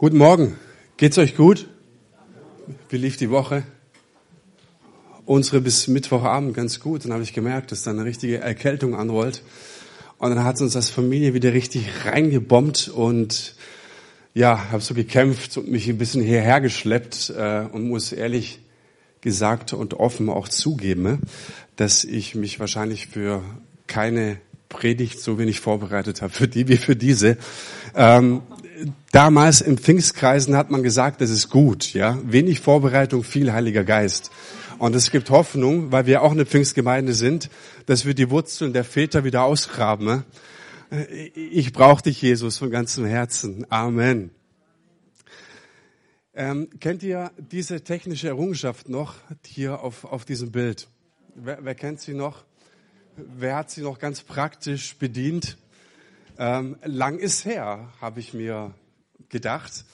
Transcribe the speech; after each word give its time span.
Guten 0.00 0.16
Morgen. 0.16 0.56
Geht's 0.96 1.18
euch 1.18 1.36
gut? 1.36 1.68
Wie 2.88 2.96
lief 2.96 3.18
die 3.18 3.28
Woche? 3.28 3.64
Unsere 5.26 5.60
bis 5.60 5.88
Mittwochabend 5.88 6.54
ganz 6.54 6.80
gut. 6.80 7.04
Dann 7.04 7.12
habe 7.12 7.22
ich 7.22 7.34
gemerkt, 7.34 7.70
dass 7.70 7.82
da 7.82 7.90
eine 7.90 8.06
richtige 8.06 8.38
Erkältung 8.38 8.94
anrollt. 8.94 9.42
Und 10.16 10.30
dann 10.30 10.42
hat 10.42 10.58
uns 10.62 10.74
als 10.74 10.88
Familie 10.88 11.34
wieder 11.34 11.52
richtig 11.52 11.86
reingebombt 12.06 12.88
und 12.88 13.54
ja, 14.32 14.70
habe 14.70 14.80
so 14.80 14.94
gekämpft 14.94 15.58
und 15.58 15.70
mich 15.70 15.86
ein 15.86 15.98
bisschen 15.98 16.22
hierher 16.22 16.62
geschleppt 16.62 17.34
äh, 17.36 17.66
und 17.70 17.86
muss 17.86 18.12
ehrlich 18.12 18.62
gesagt 19.20 19.74
und 19.74 19.92
offen 19.92 20.30
auch 20.30 20.48
zugeben, 20.48 21.20
dass 21.76 22.04
ich 22.04 22.34
mich 22.34 22.58
wahrscheinlich 22.58 23.08
für 23.08 23.42
keine 23.86 24.38
Predigt 24.70 25.20
so 25.20 25.38
wenig 25.38 25.60
vorbereitet 25.60 26.22
habe, 26.22 26.32
für 26.32 26.48
die 26.48 26.68
wie 26.68 26.78
für 26.78 26.96
diese. 26.96 27.36
Ähm, 27.94 28.40
damals 29.12 29.60
im 29.60 29.78
Pfingstkreisen 29.78 30.56
hat 30.56 30.70
man 30.70 30.82
gesagt, 30.82 31.20
das 31.20 31.30
ist 31.30 31.50
gut, 31.50 31.92
ja. 31.92 32.18
Wenig 32.24 32.60
Vorbereitung, 32.60 33.24
viel 33.24 33.52
Heiliger 33.52 33.84
Geist. 33.84 34.30
Und 34.78 34.96
es 34.96 35.10
gibt 35.10 35.30
Hoffnung, 35.30 35.92
weil 35.92 36.06
wir 36.06 36.22
auch 36.22 36.32
eine 36.32 36.46
Pfingstgemeinde 36.46 37.12
sind, 37.12 37.50
dass 37.86 38.06
wir 38.06 38.14
die 38.14 38.30
Wurzeln 38.30 38.72
der 38.72 38.84
Väter 38.84 39.24
wieder 39.24 39.42
ausgraben. 39.42 40.24
Ich 41.34 41.72
brauche 41.72 42.02
dich, 42.02 42.22
Jesus, 42.22 42.58
von 42.58 42.70
ganzem 42.70 43.04
Herzen. 43.04 43.66
Amen. 43.68 44.30
Ähm, 46.34 46.68
kennt 46.80 47.02
ihr 47.02 47.30
diese 47.36 47.82
technische 47.82 48.28
Errungenschaft 48.28 48.88
noch 48.88 49.16
hier 49.44 49.80
auf, 49.80 50.04
auf 50.04 50.24
diesem 50.24 50.50
Bild? 50.50 50.88
Wer, 51.34 51.58
wer 51.62 51.74
kennt 51.74 52.00
sie 52.00 52.14
noch? 52.14 52.44
Wer 53.16 53.56
hat 53.56 53.70
sie 53.70 53.82
noch 53.82 53.98
ganz 53.98 54.22
praktisch 54.22 54.96
bedient? 54.96 55.58
Ähm, 56.38 56.76
lang 56.84 57.18
ist 57.18 57.44
her, 57.44 57.92
habe 58.00 58.20
ich 58.20 58.34
mir 58.34 58.74
gedacht. 59.28 59.84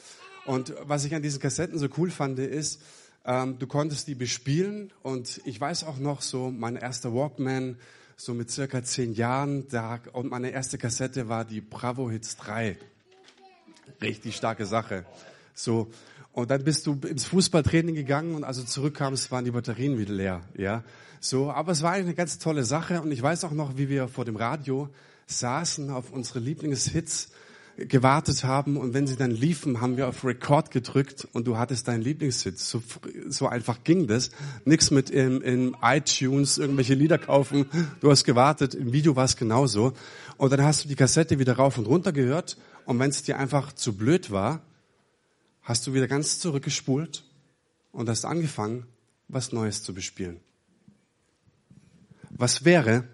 Und 0.44 0.74
was 0.82 1.04
ich 1.04 1.14
an 1.14 1.22
diesen 1.22 1.40
Kassetten 1.40 1.78
so 1.78 1.88
cool 1.96 2.10
fand, 2.10 2.38
ist, 2.38 2.82
ähm, 3.24 3.58
du 3.58 3.66
konntest 3.66 4.08
die 4.08 4.14
bespielen. 4.14 4.92
Und 5.02 5.40
ich 5.44 5.60
weiß 5.60 5.84
auch 5.84 5.98
noch 5.98 6.22
so, 6.22 6.50
mein 6.50 6.76
erster 6.76 7.12
Walkman, 7.12 7.76
so 8.16 8.32
mit 8.32 8.50
circa 8.50 8.82
zehn 8.82 9.12
Jahren, 9.12 9.68
da, 9.68 10.00
und 10.12 10.30
meine 10.30 10.50
erste 10.50 10.78
Kassette 10.78 11.28
war 11.28 11.44
die 11.44 11.60
Bravo 11.60 12.10
Hits 12.10 12.36
3. 12.36 12.78
Richtig 14.00 14.36
starke 14.36 14.64
Sache. 14.64 15.04
So. 15.54 15.90
Und 16.32 16.50
dann 16.50 16.64
bist 16.64 16.86
du 16.86 16.94
ins 17.06 17.24
Fußballtraining 17.24 17.94
gegangen 17.94 18.34
und 18.34 18.44
als 18.44 18.58
du 18.58 18.64
zurückkamst, 18.64 19.30
waren 19.30 19.44
die 19.44 19.50
Batterien 19.50 19.98
wieder 19.98 20.12
leer, 20.12 20.42
ja. 20.56 20.84
So. 21.18 21.50
Aber 21.50 21.72
es 21.72 21.82
war 21.82 21.92
eine 21.92 22.14
ganz 22.14 22.38
tolle 22.38 22.64
Sache 22.64 23.00
und 23.00 23.10
ich 23.10 23.22
weiß 23.22 23.44
auch 23.44 23.52
noch, 23.52 23.76
wie 23.76 23.88
wir 23.88 24.08
vor 24.08 24.24
dem 24.24 24.36
Radio 24.36 24.88
saßen, 25.26 25.90
auf 25.90 26.12
unsere 26.12 26.38
Lieblingshits 26.38 27.30
gewartet 27.76 28.42
haben 28.44 28.78
und 28.78 28.94
wenn 28.94 29.06
sie 29.06 29.16
dann 29.16 29.30
liefen, 29.30 29.82
haben 29.82 29.98
wir 29.98 30.08
auf 30.08 30.24
Record 30.24 30.70
gedrückt 30.70 31.28
und 31.32 31.46
du 31.46 31.58
hattest 31.58 31.88
deinen 31.88 32.00
Lieblingshit. 32.00 32.58
So, 32.58 32.82
so 33.28 33.48
einfach 33.48 33.84
ging 33.84 34.06
das. 34.06 34.30
Nix 34.64 34.90
mit 34.90 35.10
im, 35.10 35.42
in 35.42 35.76
iTunes 35.82 36.56
irgendwelche 36.56 36.94
Lieder 36.94 37.18
kaufen. 37.18 37.66
Du 38.00 38.10
hast 38.10 38.24
gewartet, 38.24 38.74
im 38.74 38.92
Video 38.92 39.14
war 39.14 39.26
es 39.26 39.36
genauso. 39.36 39.92
Und 40.38 40.52
dann 40.52 40.62
hast 40.62 40.84
du 40.84 40.88
die 40.88 40.96
Kassette 40.96 41.38
wieder 41.38 41.56
rauf 41.56 41.76
und 41.76 41.86
runter 41.86 42.12
gehört 42.12 42.56
und 42.86 42.98
wenn 42.98 43.10
es 43.10 43.22
dir 43.22 43.38
einfach 43.38 43.72
zu 43.72 43.94
blöd 43.96 44.30
war, 44.30 44.62
hast 45.62 45.86
du 45.86 45.92
wieder 45.92 46.08
ganz 46.08 46.38
zurückgespult 46.38 47.24
und 47.92 48.08
hast 48.08 48.24
angefangen, 48.24 48.86
was 49.28 49.52
Neues 49.52 49.82
zu 49.82 49.92
bespielen. 49.92 50.40
Was 52.30 52.64
wäre, 52.64 53.04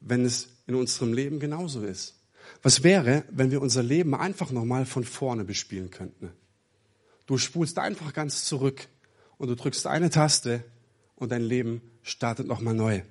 wenn 0.00 0.24
es 0.24 0.48
in 0.72 0.80
unserem 0.80 1.12
Leben 1.12 1.38
genauso 1.38 1.82
ist? 1.82 2.16
Was 2.62 2.82
wäre, 2.82 3.24
wenn 3.30 3.50
wir 3.50 3.62
unser 3.62 3.82
Leben 3.82 4.14
einfach 4.14 4.50
nochmal 4.50 4.86
von 4.86 5.04
vorne 5.04 5.44
bespielen 5.44 5.90
könnten? 5.90 6.30
Du 7.26 7.38
spulst 7.38 7.78
einfach 7.78 8.12
ganz 8.12 8.44
zurück 8.44 8.88
und 9.38 9.48
du 9.48 9.56
drückst 9.56 9.86
eine 9.86 10.10
Taste 10.10 10.64
und 11.16 11.30
dein 11.30 11.42
Leben 11.42 11.82
startet 12.02 12.46
nochmal 12.46 12.74
neu. 12.74 13.02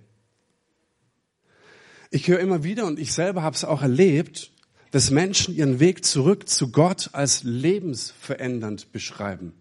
Ich 2.09 2.27
höre 2.27 2.39
immer 2.39 2.63
wieder 2.63 2.85
und 2.85 2.99
ich 2.99 3.13
selber 3.13 3.41
habe 3.41 3.55
es 3.55 3.63
auch 3.63 3.81
erlebt, 3.81 4.51
dass 4.91 5.11
Menschen 5.11 5.55
ihren 5.55 5.79
Weg 5.79 6.03
zurück 6.03 6.49
zu 6.49 6.71
Gott 6.71 7.09
als 7.13 7.43
lebensverändernd 7.43 8.91
beschreiben. 8.91 9.53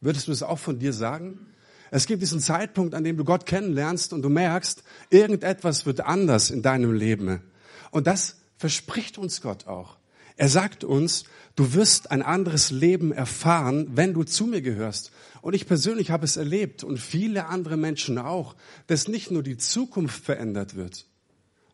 Würdest 0.00 0.28
du 0.28 0.32
es 0.32 0.44
auch 0.44 0.60
von 0.60 0.78
dir 0.78 0.92
sagen? 0.92 1.46
Es 1.90 2.06
gibt 2.06 2.22
diesen 2.22 2.40
Zeitpunkt, 2.40 2.94
an 2.94 3.04
dem 3.04 3.16
du 3.16 3.24
Gott 3.24 3.46
kennenlernst 3.46 4.12
und 4.12 4.22
du 4.22 4.28
merkst, 4.28 4.82
irgendetwas 5.10 5.86
wird 5.86 6.00
anders 6.00 6.50
in 6.50 6.62
deinem 6.62 6.92
Leben. 6.92 7.42
Und 7.90 8.06
das 8.06 8.36
verspricht 8.58 9.18
uns 9.18 9.40
Gott 9.40 9.66
auch. 9.66 9.96
Er 10.36 10.48
sagt 10.48 10.84
uns, 10.84 11.24
du 11.56 11.74
wirst 11.74 12.12
ein 12.12 12.22
anderes 12.22 12.70
Leben 12.70 13.12
erfahren, 13.12 13.88
wenn 13.94 14.14
du 14.14 14.22
zu 14.22 14.46
mir 14.46 14.62
gehörst. 14.62 15.10
Und 15.42 15.54
ich 15.54 15.66
persönlich 15.66 16.10
habe 16.10 16.24
es 16.24 16.36
erlebt 16.36 16.84
und 16.84 16.98
viele 16.98 17.46
andere 17.46 17.76
Menschen 17.76 18.18
auch, 18.18 18.54
dass 18.86 19.08
nicht 19.08 19.30
nur 19.30 19.42
die 19.42 19.56
Zukunft 19.56 20.24
verändert 20.24 20.76
wird, 20.76 21.06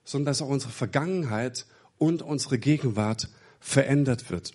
sondern 0.04 0.26
dass 0.26 0.42
auch 0.42 0.48
unsere 0.48 0.72
Vergangenheit 0.72 1.66
und 1.98 2.22
unsere 2.22 2.58
Gegenwart 2.58 3.28
verändert 3.60 4.30
wird. 4.30 4.54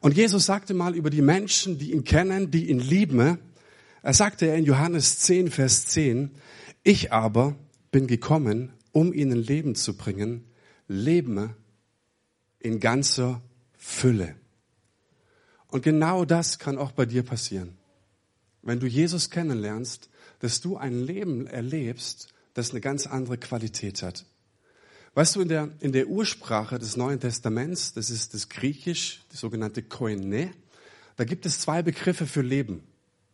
Und 0.00 0.16
Jesus 0.16 0.46
sagte 0.46 0.74
mal 0.74 0.94
über 0.94 1.10
die 1.10 1.22
Menschen, 1.22 1.78
die 1.78 1.92
ihn 1.92 2.04
kennen, 2.04 2.50
die 2.50 2.68
ihn 2.70 2.80
lieben, 2.80 3.38
er 4.06 4.14
sagte 4.14 4.46
in 4.46 4.64
Johannes 4.64 5.18
10, 5.18 5.50
Vers 5.50 5.86
10, 5.86 6.30
ich 6.84 7.12
aber 7.12 7.56
bin 7.90 8.06
gekommen, 8.06 8.72
um 8.92 9.12
ihnen 9.12 9.36
Leben 9.36 9.74
zu 9.74 9.96
bringen, 9.96 10.44
Leben 10.86 11.56
in 12.60 12.78
ganzer 12.78 13.42
Fülle. 13.76 14.36
Und 15.66 15.82
genau 15.82 16.24
das 16.24 16.60
kann 16.60 16.78
auch 16.78 16.92
bei 16.92 17.04
dir 17.04 17.24
passieren. 17.24 17.78
Wenn 18.62 18.78
du 18.78 18.86
Jesus 18.86 19.28
kennenlernst, 19.28 20.08
dass 20.38 20.60
du 20.60 20.76
ein 20.76 21.00
Leben 21.00 21.48
erlebst, 21.48 22.28
das 22.54 22.70
eine 22.70 22.80
ganz 22.80 23.08
andere 23.08 23.38
Qualität 23.38 24.04
hat. 24.04 24.24
Weißt 25.14 25.34
du, 25.34 25.40
in 25.40 25.48
der, 25.48 25.70
in 25.80 25.90
der 25.90 26.06
Ursprache 26.06 26.78
des 26.78 26.96
Neuen 26.96 27.18
Testaments, 27.18 27.92
das 27.92 28.10
ist 28.10 28.34
das 28.34 28.48
Griechisch, 28.50 29.24
die 29.32 29.36
sogenannte 29.36 29.82
Koine, 29.82 30.52
da 31.16 31.24
gibt 31.24 31.44
es 31.44 31.58
zwei 31.58 31.82
Begriffe 31.82 32.28
für 32.28 32.42
Leben. 32.42 32.84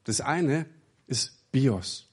Das 0.05 0.21
eine 0.21 0.67
ist 1.07 1.51
Bios. 1.53 2.09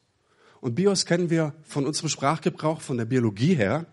Und 0.62 0.76
Bios 0.76 1.06
kennen 1.06 1.30
wir 1.30 1.54
von 1.64 1.86
unserem 1.86 2.10
Sprachgebrauch, 2.10 2.82
von 2.82 2.98
der 2.98 3.06
Biologie 3.06 3.56
her. 3.56 3.86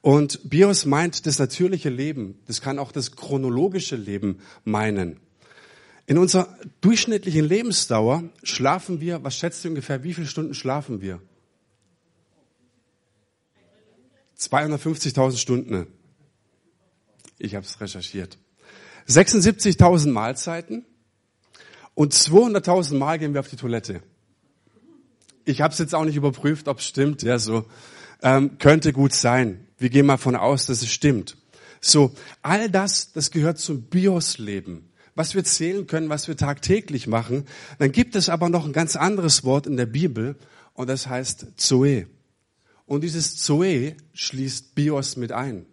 Und 0.00 0.48
Bios 0.48 0.86
meint 0.86 1.26
das 1.26 1.38
natürliche 1.38 1.90
Leben. 1.90 2.38
Das 2.46 2.60
kann 2.60 2.78
auch 2.78 2.92
das 2.92 3.14
chronologische 3.14 3.96
Leben 3.96 4.40
meinen. 4.64 5.20
In 6.06 6.16
unserer 6.16 6.56
durchschnittlichen 6.80 7.44
Lebensdauer 7.44 8.24
schlafen 8.42 9.00
wir, 9.00 9.22
was 9.24 9.36
schätzt 9.36 9.64
du 9.64 9.68
ungefähr, 9.68 10.02
wie 10.04 10.14
viele 10.14 10.26
Stunden 10.26 10.54
schlafen 10.54 11.02
wir? 11.02 11.20
250.000 14.38 15.36
Stunden. 15.36 15.86
Ich 17.38 17.54
habe 17.54 17.66
es 17.66 17.80
recherchiert. 17.80 18.38
76.000 19.08 20.10
Mahlzeiten 20.10 20.86
und 21.98 22.14
200.000 22.14 22.94
Mal 22.94 23.18
gehen 23.18 23.32
wir 23.34 23.40
auf 23.40 23.48
die 23.48 23.56
Toilette. 23.56 24.02
Ich 25.44 25.62
habe 25.62 25.72
es 25.72 25.80
jetzt 25.80 25.96
auch 25.96 26.04
nicht 26.04 26.14
überprüft, 26.14 26.68
ob 26.68 26.78
es 26.78 26.86
stimmt. 26.86 27.24
Ja, 27.24 27.40
so 27.40 27.64
ähm, 28.22 28.56
könnte 28.58 28.92
gut 28.92 29.12
sein. 29.12 29.66
Wir 29.78 29.90
gehen 29.90 30.06
mal 30.06 30.16
von 30.16 30.36
aus, 30.36 30.66
dass 30.66 30.80
es 30.80 30.92
stimmt. 30.92 31.36
So, 31.80 32.14
all 32.40 32.70
das, 32.70 33.10
das 33.10 33.32
gehört 33.32 33.58
zum 33.58 33.82
Bios-Leben. 33.82 34.88
Was 35.16 35.34
wir 35.34 35.42
zählen 35.42 35.88
können, 35.88 36.08
was 36.08 36.28
wir 36.28 36.36
tagtäglich 36.36 37.08
machen. 37.08 37.46
Dann 37.80 37.90
gibt 37.90 38.14
es 38.14 38.28
aber 38.28 38.48
noch 38.48 38.64
ein 38.64 38.72
ganz 38.72 38.94
anderes 38.94 39.42
Wort 39.42 39.66
in 39.66 39.76
der 39.76 39.86
Bibel 39.86 40.36
und 40.74 40.88
das 40.88 41.08
heißt 41.08 41.46
Zoe. 41.56 42.06
Und 42.86 43.02
dieses 43.02 43.38
Zoe 43.38 43.96
schließt 44.12 44.76
Bios 44.76 45.16
mit 45.16 45.32
ein. 45.32 45.66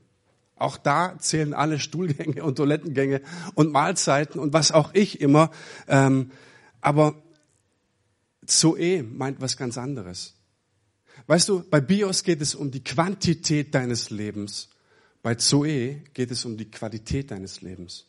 Auch 0.55 0.77
da 0.77 1.17
zählen 1.19 1.53
alle 1.53 1.79
Stuhlgänge 1.79 2.43
und 2.43 2.55
Toilettengänge 2.55 3.21
und 3.55 3.71
Mahlzeiten 3.71 4.39
und 4.39 4.53
was 4.53 4.71
auch 4.71 4.93
ich 4.93 5.19
immer. 5.19 5.51
Ähm, 5.87 6.31
aber 6.81 7.21
Zoe 8.45 9.03
meint 9.03 9.41
was 9.41 9.57
ganz 9.57 9.77
anderes. 9.77 10.35
Weißt 11.27 11.49
du, 11.49 11.63
bei 11.69 11.81
Bios 11.81 12.23
geht 12.23 12.41
es 12.41 12.55
um 12.55 12.71
die 12.71 12.83
Quantität 12.83 13.73
deines 13.73 14.09
Lebens. 14.09 14.69
Bei 15.21 15.35
Zoe 15.35 16.03
geht 16.13 16.31
es 16.31 16.45
um 16.45 16.55
die 16.55 16.69
Qualität 16.69 17.31
deines 17.31 17.61
Lebens. 17.61 18.05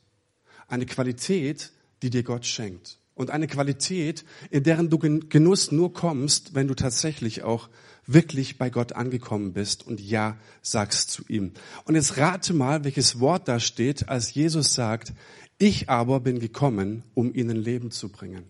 Eine 0.69 0.87
Qualität, 0.87 1.73
die 2.03 2.11
dir 2.11 2.23
Gott 2.23 2.45
schenkt. 2.45 2.99
Und 3.15 3.31
eine 3.31 3.47
Qualität, 3.47 4.25
in 4.51 4.63
deren 4.63 4.91
du 4.91 4.99
Genuss 4.99 5.73
nur 5.73 5.95
kommst, 5.95 6.55
wenn 6.55 6.69
du 6.69 6.75
tatsächlich 6.75 7.43
auch 7.43 7.71
wirklich 8.07 8.59
bei 8.59 8.71
Gott 8.71 8.93
angekommen 8.93 9.53
bist 9.53 9.87
und 9.87 10.01
Ja 10.01 10.37
sagst 10.63 11.11
zu 11.11 11.25
ihm. 11.29 11.53
Und 11.85 11.95
jetzt 11.95 12.17
rate 12.17 12.55
mal, 12.55 12.85
welches 12.85 13.21
Wort 13.21 13.49
da 13.49 13.61
steht, 13.61 14.09
als 14.09 14.35
Jesus 14.35 14.75
sagt, 14.75 15.13
ich 15.59 15.89
aber 15.89 16.21
bin 16.21 16.39
gekommen, 16.39 17.03
um 17.15 17.35
ihnen 17.35 17.57
Leben 17.57 17.91
zu 17.91 18.11
bringen. 18.11 18.45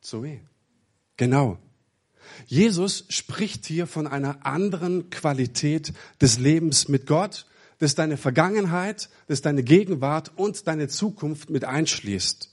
Zoe. 0.00 0.40
Genau. 1.16 1.58
Jesus 2.46 3.04
spricht 3.08 3.66
hier 3.66 3.86
von 3.86 4.06
einer 4.06 4.44
anderen 4.44 5.10
Qualität 5.10 5.92
des 6.20 6.38
Lebens 6.38 6.88
mit 6.88 7.06
Gott, 7.06 7.46
das 7.78 7.94
deine 7.94 8.16
Vergangenheit, 8.16 9.08
das 9.26 9.42
deine 9.42 9.62
Gegenwart 9.62 10.32
und 10.36 10.66
deine 10.66 10.88
Zukunft 10.88 11.50
mit 11.50 11.64
einschließt. 11.64 12.51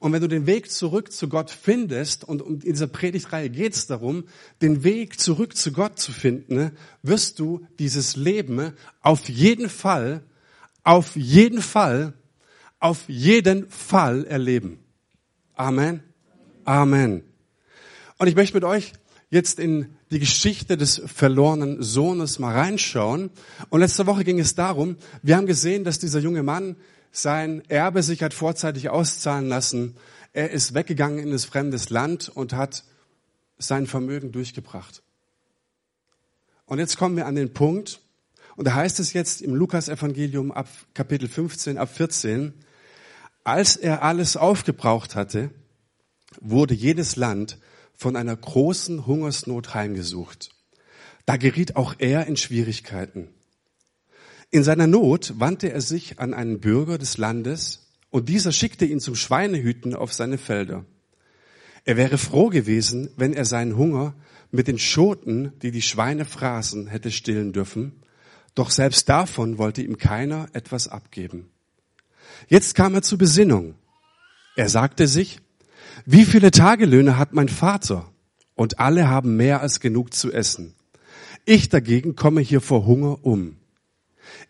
Und 0.00 0.14
wenn 0.14 0.22
du 0.22 0.28
den 0.28 0.46
Weg 0.46 0.70
zurück 0.72 1.12
zu 1.12 1.28
Gott 1.28 1.50
findest, 1.50 2.24
und 2.24 2.40
in 2.40 2.72
dieser 2.72 2.86
Predigtreihe 2.86 3.50
geht 3.50 3.74
es 3.74 3.86
darum, 3.86 4.24
den 4.62 4.82
Weg 4.82 5.20
zurück 5.20 5.54
zu 5.54 5.72
Gott 5.72 5.98
zu 5.98 6.10
finden, 6.10 6.72
wirst 7.02 7.38
du 7.38 7.66
dieses 7.78 8.16
Leben 8.16 8.72
auf 9.02 9.28
jeden 9.28 9.68
Fall, 9.68 10.22
auf 10.84 11.16
jeden 11.16 11.60
Fall, 11.60 12.14
auf 12.78 13.04
jeden 13.08 13.68
Fall 13.68 14.24
erleben. 14.24 14.78
Amen. 15.54 16.02
Amen. 16.64 17.22
Und 18.16 18.26
ich 18.26 18.34
möchte 18.34 18.54
mit 18.54 18.64
euch 18.64 18.94
jetzt 19.28 19.58
in 19.58 19.94
die 20.10 20.18
Geschichte 20.18 20.78
des 20.78 21.02
verlorenen 21.04 21.82
Sohnes 21.82 22.38
mal 22.38 22.54
reinschauen. 22.54 23.28
Und 23.68 23.80
letzte 23.80 24.06
Woche 24.06 24.24
ging 24.24 24.40
es 24.40 24.54
darum, 24.54 24.96
wir 25.22 25.36
haben 25.36 25.46
gesehen, 25.46 25.84
dass 25.84 25.98
dieser 25.98 26.20
junge 26.20 26.42
Mann 26.42 26.76
sein 27.12 27.62
Erbe 27.68 28.02
sich 28.02 28.22
hat 28.22 28.34
vorzeitig 28.34 28.90
auszahlen 28.90 29.48
lassen. 29.48 29.96
Er 30.32 30.50
ist 30.50 30.74
weggegangen 30.74 31.18
in 31.18 31.30
das 31.30 31.44
fremdes 31.44 31.90
Land 31.90 32.28
und 32.28 32.52
hat 32.52 32.84
sein 33.58 33.86
Vermögen 33.86 34.32
durchgebracht. 34.32 35.02
Und 36.66 36.78
jetzt 36.78 36.96
kommen 36.96 37.16
wir 37.16 37.26
an 37.26 37.34
den 37.34 37.52
Punkt, 37.52 38.00
und 38.56 38.66
da 38.66 38.74
heißt 38.74 39.00
es 39.00 39.12
jetzt 39.12 39.42
im 39.42 39.54
Lukas-Evangelium 39.54 40.52
ab 40.52 40.68
Kapitel 40.94 41.28
15, 41.28 41.78
ab 41.78 41.88
14, 41.94 42.52
als 43.42 43.76
er 43.76 44.02
alles 44.02 44.36
aufgebraucht 44.36 45.14
hatte, 45.14 45.50
wurde 46.40 46.74
jedes 46.74 47.16
Land 47.16 47.58
von 47.94 48.16
einer 48.16 48.36
großen 48.36 49.06
Hungersnot 49.06 49.74
heimgesucht. 49.74 50.50
Da 51.26 51.36
geriet 51.36 51.76
auch 51.76 51.94
er 51.98 52.26
in 52.26 52.36
Schwierigkeiten. 52.36 53.28
In 54.52 54.64
seiner 54.64 54.88
Not 54.88 55.34
wandte 55.38 55.72
er 55.72 55.80
sich 55.80 56.18
an 56.18 56.34
einen 56.34 56.58
Bürger 56.58 56.98
des 56.98 57.18
Landes 57.18 57.86
und 58.10 58.28
dieser 58.28 58.50
schickte 58.50 58.84
ihn 58.84 58.98
zum 58.98 59.14
Schweinehüten 59.14 59.94
auf 59.94 60.12
seine 60.12 60.38
Felder. 60.38 60.84
Er 61.84 61.96
wäre 61.96 62.18
froh 62.18 62.48
gewesen, 62.48 63.10
wenn 63.16 63.32
er 63.32 63.44
seinen 63.44 63.76
Hunger 63.76 64.14
mit 64.50 64.66
den 64.66 64.78
Schoten, 64.78 65.52
die 65.62 65.70
die 65.70 65.82
Schweine 65.82 66.24
fraßen, 66.24 66.88
hätte 66.88 67.12
stillen 67.12 67.52
dürfen, 67.52 68.02
doch 68.56 68.70
selbst 68.70 69.08
davon 69.08 69.58
wollte 69.58 69.82
ihm 69.82 69.98
keiner 69.98 70.48
etwas 70.52 70.88
abgeben. 70.88 71.48
Jetzt 72.48 72.74
kam 72.74 72.94
er 72.94 73.02
zur 73.02 73.18
Besinnung. 73.18 73.74
Er 74.56 74.68
sagte 74.68 75.06
sich, 75.06 75.38
wie 76.04 76.24
viele 76.24 76.50
Tagelöhne 76.50 77.16
hat 77.18 77.34
mein 77.34 77.48
Vater? 77.48 78.10
Und 78.56 78.80
alle 78.80 79.08
haben 79.08 79.36
mehr 79.36 79.60
als 79.60 79.78
genug 79.80 80.12
zu 80.12 80.32
essen. 80.32 80.74
Ich 81.44 81.68
dagegen 81.68 82.16
komme 82.16 82.40
hier 82.40 82.60
vor 82.60 82.84
Hunger 82.84 83.24
um. 83.24 83.59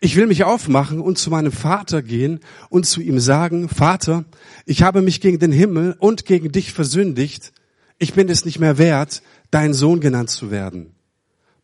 Ich 0.03 0.15
will 0.15 0.25
mich 0.25 0.43
aufmachen 0.43 0.99
und 0.99 1.19
zu 1.19 1.29
meinem 1.29 1.51
Vater 1.51 2.01
gehen 2.01 2.39
und 2.69 2.87
zu 2.87 3.01
ihm 3.01 3.19
sagen, 3.19 3.69
Vater, 3.69 4.25
ich 4.65 4.81
habe 4.81 5.03
mich 5.03 5.21
gegen 5.21 5.37
den 5.37 5.51
Himmel 5.51 5.95
und 5.99 6.25
gegen 6.25 6.51
dich 6.51 6.73
versündigt. 6.73 7.53
Ich 7.99 8.15
bin 8.15 8.27
es 8.27 8.43
nicht 8.43 8.57
mehr 8.57 8.79
wert, 8.79 9.21
dein 9.51 9.75
Sohn 9.75 9.99
genannt 9.99 10.31
zu 10.31 10.49
werden. 10.49 10.95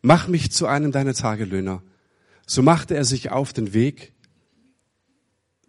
Mach 0.02 0.28
mich 0.28 0.52
zu 0.52 0.68
einem 0.68 0.92
deiner 0.92 1.14
Tagelöhner. 1.14 1.82
So 2.46 2.62
machte 2.62 2.94
er 2.94 3.04
sich 3.04 3.32
auf 3.32 3.52
den 3.52 3.74
Weg 3.74 4.12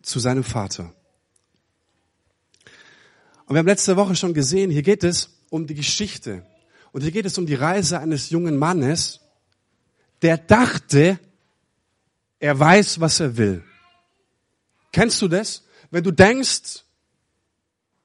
zu 0.04 0.20
seinem 0.20 0.44
Vater. 0.44 0.94
Und 3.48 3.56
wir 3.56 3.60
haben 3.60 3.66
letzte 3.66 3.98
Woche 3.98 4.16
schon 4.16 4.36
gesehen, 4.36 4.70
hier 4.70 4.84
geht 4.84 5.04
es 5.04 5.40
um 5.50 5.66
die 5.66 5.74
Geschichte. 5.74 6.46
Und 6.92 7.02
hier 7.02 7.12
geht 7.12 7.26
es 7.26 7.40
um 7.40 7.48
die 7.48 7.56
Reise 7.56 8.00
eines 8.00 8.30
jungen 8.30 8.58
Mannes, 8.58 9.22
der 10.22 10.38
dachte, 10.38 11.18
er 12.40 12.58
weiß, 12.58 13.00
was 13.00 13.20
er 13.20 13.38
will. 13.38 13.64
Kennst 14.92 15.22
du 15.22 15.28
das? 15.28 15.64
Wenn 15.92 16.04
du 16.04 16.12
denkst, 16.12 16.84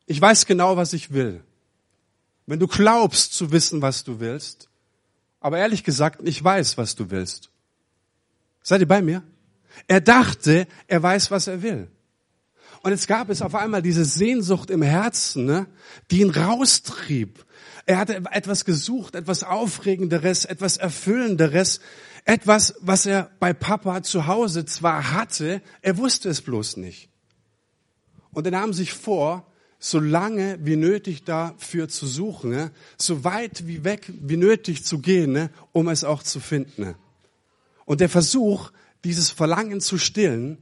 ich 0.06 0.20
weiß 0.20 0.46
genau, 0.46 0.76
was 0.76 0.92
ich 0.92 1.12
will. 1.12 1.42
Wenn 2.46 2.58
du 2.58 2.66
glaubst 2.66 3.32
zu 3.32 3.52
wissen, 3.52 3.80
was 3.80 4.04
du 4.04 4.20
willst, 4.20 4.68
aber 5.40 5.58
ehrlich 5.58 5.84
gesagt 5.84 6.20
ich 6.26 6.42
weiß, 6.42 6.76
was 6.76 6.94
du 6.94 7.10
willst. 7.10 7.50
Seid 8.62 8.80
ihr 8.80 8.88
bei 8.88 9.02
mir? 9.02 9.22
Er 9.86 10.00
dachte, 10.00 10.66
er 10.86 11.02
weiß, 11.02 11.30
was 11.30 11.46
er 11.46 11.62
will. 11.62 11.88
Und 12.82 12.90
jetzt 12.90 13.08
gab 13.08 13.30
es 13.30 13.40
auf 13.40 13.54
einmal 13.54 13.80
diese 13.80 14.04
Sehnsucht 14.04 14.70
im 14.70 14.82
Herzen, 14.82 15.46
ne, 15.46 15.66
die 16.10 16.20
ihn 16.20 16.30
raustrieb. 16.30 17.44
Er 17.86 17.98
hatte 17.98 18.22
etwas 18.30 18.64
gesucht, 18.64 19.14
etwas 19.14 19.42
Aufregenderes, 19.42 20.44
etwas 20.44 20.76
Erfüllenderes. 20.76 21.80
Etwas, 22.24 22.74
was 22.80 23.04
er 23.04 23.30
bei 23.38 23.52
Papa 23.52 24.02
zu 24.02 24.26
Hause 24.26 24.64
zwar 24.64 25.12
hatte, 25.12 25.60
er 25.82 25.98
wusste 25.98 26.30
es 26.30 26.40
bloß 26.40 26.78
nicht. 26.78 27.10
Und 28.32 28.46
er 28.46 28.52
nahm 28.52 28.72
sich 28.72 28.94
vor, 28.94 29.46
so 29.78 30.00
lange 30.00 30.58
wie 30.62 30.76
nötig 30.76 31.24
dafür 31.24 31.90
zu 31.90 32.06
suchen, 32.06 32.50
ne? 32.50 32.70
so 32.96 33.22
weit 33.22 33.66
wie 33.66 33.84
weg 33.84 34.10
wie 34.18 34.38
nötig 34.38 34.82
zu 34.82 35.00
gehen, 35.00 35.32
ne? 35.32 35.50
um 35.72 35.88
es 35.88 36.04
auch 36.04 36.22
zu 36.22 36.40
finden. 36.40 36.94
Und 37.84 38.00
der 38.00 38.08
Versuch, 38.08 38.72
dieses 39.04 39.30
Verlangen 39.30 39.82
zu 39.82 39.98
stillen, 39.98 40.56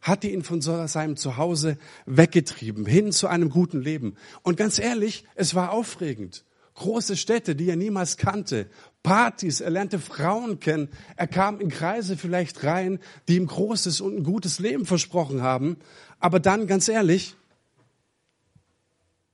hatte 0.00 0.28
ihn 0.28 0.44
von 0.44 0.60
seinem 0.60 1.16
Zuhause 1.16 1.78
weggetrieben, 2.06 2.86
hin 2.86 3.10
zu 3.10 3.26
einem 3.26 3.50
guten 3.50 3.82
Leben. 3.82 4.14
Und 4.42 4.56
ganz 4.56 4.78
ehrlich, 4.78 5.24
es 5.34 5.56
war 5.56 5.72
aufregend. 5.72 6.44
Große 6.80 7.18
Städte, 7.18 7.54
die 7.54 7.68
er 7.68 7.76
niemals 7.76 8.16
kannte, 8.16 8.66
Partys, 9.02 9.60
er 9.60 9.68
lernte 9.68 9.98
Frauen 9.98 10.60
kennen, 10.60 10.88
er 11.14 11.26
kam 11.26 11.60
in 11.60 11.68
Kreise 11.68 12.16
vielleicht 12.16 12.64
rein, 12.64 13.00
die 13.28 13.36
ihm 13.36 13.48
großes 13.48 14.00
und 14.00 14.16
ein 14.16 14.24
gutes 14.24 14.60
Leben 14.60 14.86
versprochen 14.86 15.42
haben. 15.42 15.76
Aber 16.20 16.40
dann, 16.40 16.66
ganz 16.66 16.88
ehrlich, 16.88 17.36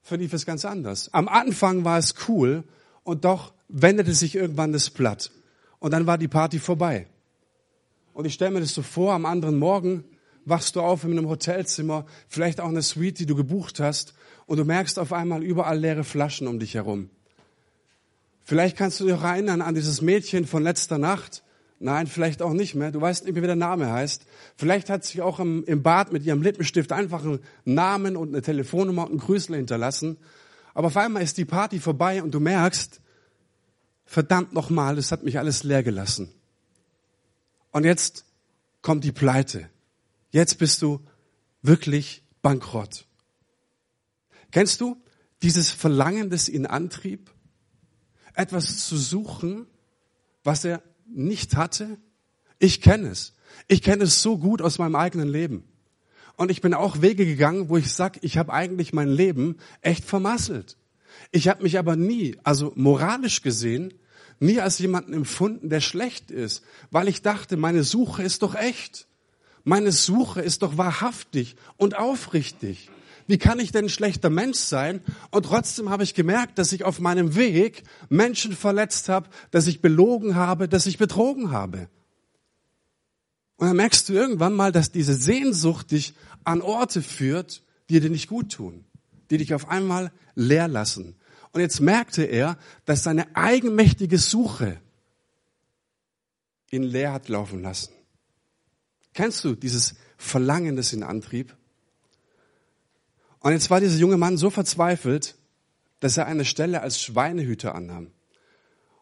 verlief 0.02 0.32
es 0.32 0.44
ganz 0.44 0.64
anders. 0.64 1.14
Am 1.14 1.28
Anfang 1.28 1.84
war 1.84 1.98
es 1.98 2.16
cool 2.26 2.64
und 3.04 3.24
doch 3.24 3.52
wendete 3.68 4.12
sich 4.12 4.34
irgendwann 4.34 4.72
das 4.72 4.90
Blatt. 4.90 5.30
Und 5.78 5.92
dann 5.92 6.08
war 6.08 6.18
die 6.18 6.26
Party 6.26 6.58
vorbei. 6.58 7.06
Und 8.12 8.24
ich 8.24 8.34
stelle 8.34 8.50
mir 8.50 8.60
das 8.60 8.74
so 8.74 8.82
vor, 8.82 9.12
am 9.12 9.24
anderen 9.24 9.60
Morgen 9.60 10.02
wachst 10.44 10.74
du 10.74 10.80
auf 10.80 11.04
in 11.04 11.12
einem 11.12 11.28
Hotelzimmer, 11.28 12.06
vielleicht 12.26 12.60
auch 12.60 12.70
eine 12.70 12.82
Suite, 12.82 13.20
die 13.20 13.26
du 13.26 13.36
gebucht 13.36 13.78
hast, 13.78 14.14
und 14.46 14.56
du 14.56 14.64
merkst 14.64 14.98
auf 14.98 15.12
einmal 15.12 15.44
überall 15.44 15.78
leere 15.78 16.02
Flaschen 16.02 16.48
um 16.48 16.58
dich 16.58 16.74
herum. 16.74 17.08
Vielleicht 18.46 18.76
kannst 18.76 19.00
du 19.00 19.04
dich 19.04 19.12
auch 19.12 19.24
erinnern 19.24 19.60
an 19.60 19.74
dieses 19.74 20.02
Mädchen 20.02 20.46
von 20.46 20.62
letzter 20.62 20.98
Nacht. 20.98 21.42
Nein, 21.80 22.06
vielleicht 22.06 22.42
auch 22.42 22.52
nicht 22.52 22.76
mehr. 22.76 22.92
Du 22.92 23.00
weißt 23.00 23.24
nicht 23.24 23.34
mehr, 23.34 23.42
wie 23.42 23.48
der 23.48 23.56
Name 23.56 23.90
heißt. 23.90 24.24
Vielleicht 24.56 24.88
hat 24.88 25.04
sich 25.04 25.20
auch 25.20 25.40
im, 25.40 25.64
im 25.64 25.82
Bad 25.82 26.12
mit 26.12 26.24
ihrem 26.24 26.42
Lippenstift 26.42 26.92
einfach 26.92 27.24
einen 27.24 27.40
Namen 27.64 28.16
und 28.16 28.28
eine 28.28 28.42
Telefonnummer 28.42 29.02
und 29.02 29.10
einen 29.10 29.18
Grüßel 29.18 29.56
hinterlassen. 29.56 30.16
Aber 30.74 30.86
auf 30.86 30.96
einmal 30.96 31.24
ist 31.24 31.38
die 31.38 31.44
Party 31.44 31.80
vorbei 31.80 32.22
und 32.22 32.30
du 32.36 32.38
merkst, 32.38 33.00
verdammt 34.04 34.52
nochmal, 34.52 34.94
das 34.94 35.10
hat 35.10 35.24
mich 35.24 35.40
alles 35.40 35.64
leer 35.64 35.82
gelassen. 35.82 36.30
Und 37.72 37.82
jetzt 37.82 38.26
kommt 38.80 39.02
die 39.02 39.10
Pleite. 39.12 39.68
Jetzt 40.30 40.58
bist 40.58 40.82
du 40.82 41.00
wirklich 41.62 42.22
bankrott. 42.42 43.06
Kennst 44.52 44.80
du 44.80 45.02
dieses 45.42 45.72
Verlangen, 45.72 46.30
das 46.30 46.48
ihn 46.48 46.64
antrieb? 46.64 47.32
Etwas 48.36 48.86
zu 48.86 48.96
suchen, 48.96 49.66
was 50.44 50.64
er 50.64 50.82
nicht 51.06 51.56
hatte? 51.56 51.98
Ich 52.58 52.80
kenne 52.80 53.08
es. 53.08 53.34
Ich 53.68 53.82
kenne 53.82 54.04
es 54.04 54.22
so 54.22 54.38
gut 54.38 54.62
aus 54.62 54.78
meinem 54.78 54.94
eigenen 54.94 55.28
Leben. 55.28 55.64
Und 56.36 56.50
ich 56.50 56.60
bin 56.60 56.74
auch 56.74 57.00
Wege 57.00 57.24
gegangen, 57.24 57.68
wo 57.68 57.76
ich 57.76 57.92
sag, 57.92 58.22
ich 58.22 58.36
habe 58.36 58.52
eigentlich 58.52 58.92
mein 58.92 59.08
Leben 59.08 59.56
echt 59.80 60.04
vermasselt. 60.04 60.76
Ich 61.32 61.48
habe 61.48 61.62
mich 61.62 61.78
aber 61.78 61.96
nie, 61.96 62.36
also 62.44 62.72
moralisch 62.76 63.42
gesehen, 63.42 63.94
nie 64.38 64.60
als 64.60 64.78
jemanden 64.78 65.14
empfunden, 65.14 65.70
der 65.70 65.80
schlecht 65.80 66.30
ist, 66.30 66.62
weil 66.90 67.08
ich 67.08 67.22
dachte, 67.22 67.56
meine 67.56 67.84
Suche 67.84 68.22
ist 68.22 68.42
doch 68.42 68.54
echt. 68.54 69.06
Meine 69.64 69.92
Suche 69.92 70.42
ist 70.42 70.62
doch 70.62 70.76
wahrhaftig 70.76 71.56
und 71.76 71.96
aufrichtig. 71.96 72.90
Wie 73.26 73.38
kann 73.38 73.58
ich 73.58 73.72
denn 73.72 73.86
ein 73.86 73.90
schlechter 73.90 74.30
Mensch 74.30 74.58
sein? 74.58 75.00
Und 75.30 75.46
trotzdem 75.46 75.90
habe 75.90 76.04
ich 76.04 76.14
gemerkt, 76.14 76.58
dass 76.58 76.72
ich 76.72 76.84
auf 76.84 77.00
meinem 77.00 77.34
Weg 77.34 77.82
Menschen 78.08 78.54
verletzt 78.54 79.08
habe, 79.08 79.28
dass 79.50 79.66
ich 79.66 79.80
belogen 79.80 80.36
habe, 80.36 80.68
dass 80.68 80.86
ich 80.86 80.98
betrogen 80.98 81.50
habe. 81.50 81.88
Und 83.56 83.68
dann 83.68 83.76
merkst 83.76 84.08
du 84.08 84.12
irgendwann 84.12 84.54
mal, 84.54 84.70
dass 84.70 84.92
diese 84.92 85.14
Sehnsucht 85.14 85.90
dich 85.90 86.14
an 86.44 86.60
Orte 86.62 87.02
führt, 87.02 87.62
die 87.88 88.00
dir 88.00 88.10
nicht 88.10 88.28
gut 88.28 88.52
tun, 88.52 88.84
die 89.30 89.38
dich 89.38 89.54
auf 89.54 89.68
einmal 89.68 90.12
leer 90.34 90.68
lassen. 90.68 91.16
Und 91.52 91.60
jetzt 91.60 91.80
merkte 91.80 92.22
er, 92.22 92.58
dass 92.84 93.02
seine 93.02 93.34
eigenmächtige 93.34 94.18
Suche 94.18 94.80
ihn 96.70 96.82
leer 96.82 97.12
hat 97.12 97.28
laufen 97.28 97.62
lassen. 97.62 97.92
Kennst 99.14 99.42
du 99.44 99.54
dieses 99.54 99.94
Verlangen, 100.18 100.76
das 100.76 100.92
ihn 100.92 101.02
antrieb? 101.02 101.56
Und 103.46 103.52
jetzt 103.52 103.70
war 103.70 103.78
dieser 103.78 103.96
junge 104.00 104.16
Mann 104.16 104.36
so 104.36 104.50
verzweifelt, 104.50 105.36
dass 106.00 106.16
er 106.16 106.26
eine 106.26 106.44
Stelle 106.44 106.82
als 106.82 107.00
Schweinehüter 107.00 107.76
annahm. 107.76 108.10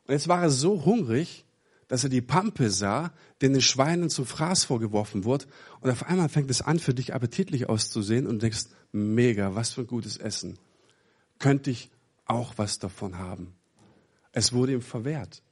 Und 0.07 0.13
jetzt 0.13 0.29
war 0.29 0.43
er 0.43 0.51
so 0.51 0.85
hungrig, 0.85 1.47
dass 1.89 2.05
er 2.05 2.11
die 2.11 2.21
Pampe 2.21 2.69
sah, 2.69 3.15
die 3.41 3.49
den 3.49 3.63
Schweinen 3.63 4.11
zum 4.11 4.27
Fraß 4.27 4.65
vorgeworfen 4.65 5.25
wurde. 5.25 5.47
Und 5.81 5.91
auf 5.91 6.03
einmal 6.03 6.29
fängt 6.29 6.51
es 6.51 6.61
an, 6.61 6.79
für 6.79 6.93
dich 6.93 7.15
appetitlich 7.15 7.71
auszusehen 7.71 8.27
und 8.27 8.43
denkst, 8.43 8.67
mega, 8.93 9.55
was 9.55 9.73
für 9.73 9.81
ein 9.81 9.87
gutes 9.87 10.19
Essen. 10.19 10.59
Könnte 11.39 11.71
ich 11.71 11.91
auch 12.27 12.53
was 12.59 12.79
davon 12.79 13.17
haben. 13.19 13.55
Es 14.33 14.53
wurde 14.53 14.75
ihm 14.75 14.83
verwehrt. 14.83 15.43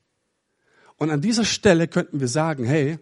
Und 0.98 1.08
an 1.08 1.22
dieser 1.22 1.46
Stelle 1.46 1.88
könnten 1.88 2.20
wir 2.20 2.28
sagen, 2.28 2.66
hey, 2.66 2.98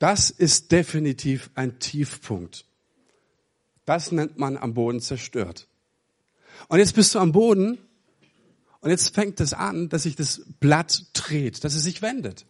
das 0.00 0.30
ist 0.30 0.72
definitiv 0.72 1.50
ein 1.54 1.78
Tiefpunkt. 1.78 2.67
Das 3.88 4.12
nennt 4.12 4.36
man 4.38 4.58
am 4.58 4.74
Boden 4.74 5.00
zerstört. 5.00 5.66
Und 6.68 6.78
jetzt 6.78 6.94
bist 6.94 7.14
du 7.14 7.20
am 7.20 7.32
Boden 7.32 7.78
und 8.80 8.90
jetzt 8.90 9.14
fängt 9.14 9.40
es 9.40 9.54
an, 9.54 9.88
dass 9.88 10.02
sich 10.02 10.14
das 10.14 10.42
Blatt 10.60 11.06
dreht, 11.14 11.64
dass 11.64 11.74
es 11.74 11.84
sich 11.84 12.02
wendet. 12.02 12.44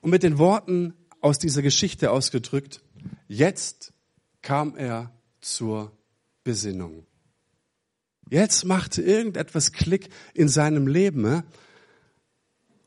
Und 0.00 0.08
mit 0.08 0.22
den 0.22 0.38
Worten 0.38 0.94
aus 1.20 1.38
dieser 1.38 1.60
Geschichte 1.60 2.10
ausgedrückt, 2.10 2.80
jetzt 3.28 3.92
kam 4.40 4.74
er 4.74 5.12
zur 5.42 5.92
Besinnung. 6.44 7.04
Jetzt 8.30 8.64
machte 8.64 9.02
irgendetwas 9.02 9.70
Klick 9.72 10.08
in 10.32 10.48
seinem 10.48 10.86
Leben. 10.86 11.42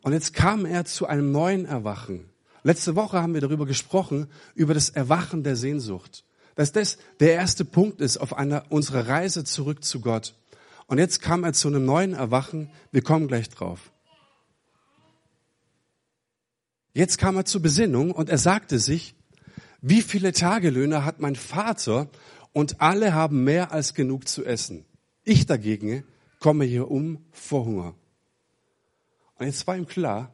Und 0.01 0.13
jetzt 0.13 0.33
kam 0.33 0.65
er 0.65 0.85
zu 0.85 1.05
einem 1.05 1.31
neuen 1.31 1.65
Erwachen. 1.65 2.27
Letzte 2.63 2.95
Woche 2.95 3.21
haben 3.21 3.35
wir 3.35 3.41
darüber 3.41 3.67
gesprochen, 3.67 4.31
über 4.55 4.73
das 4.73 4.89
Erwachen 4.89 5.43
der 5.43 5.55
Sehnsucht. 5.55 6.23
Dass 6.57 6.71
das 6.71 6.97
der 7.19 7.33
erste 7.33 7.63
Punkt 7.63 8.01
ist 8.01 8.17
auf 8.17 8.35
einer 8.35 8.65
unserer 8.69 9.07
Reise 9.07 9.43
zurück 9.43 9.83
zu 9.83 10.01
Gott. 10.01 10.35
Und 10.87 10.97
jetzt 10.97 11.21
kam 11.21 11.43
er 11.43 11.53
zu 11.53 11.67
einem 11.67 11.85
neuen 11.85 12.13
Erwachen. 12.13 12.71
Wir 12.91 13.03
kommen 13.03 13.27
gleich 13.27 13.47
drauf. 13.49 13.91
Jetzt 16.93 17.19
kam 17.19 17.37
er 17.37 17.45
zur 17.45 17.61
Besinnung 17.61 18.11
und 18.11 18.27
er 18.27 18.39
sagte 18.39 18.79
sich, 18.79 19.15
wie 19.81 20.01
viele 20.01 20.31
Tagelöhner 20.31 21.05
hat 21.05 21.19
mein 21.19 21.35
Vater 21.35 22.09
und 22.53 22.81
alle 22.81 23.13
haben 23.13 23.43
mehr 23.43 23.71
als 23.71 23.93
genug 23.93 24.27
zu 24.27 24.43
essen. 24.43 24.83
Ich 25.23 25.45
dagegen 25.45 26.03
komme 26.39 26.65
hier 26.65 26.89
um 26.89 27.23
vor 27.31 27.65
Hunger. 27.65 27.93
Und 29.35 29.45
jetzt 29.45 29.67
war 29.67 29.77
ihm 29.77 29.85
klar, 29.85 30.33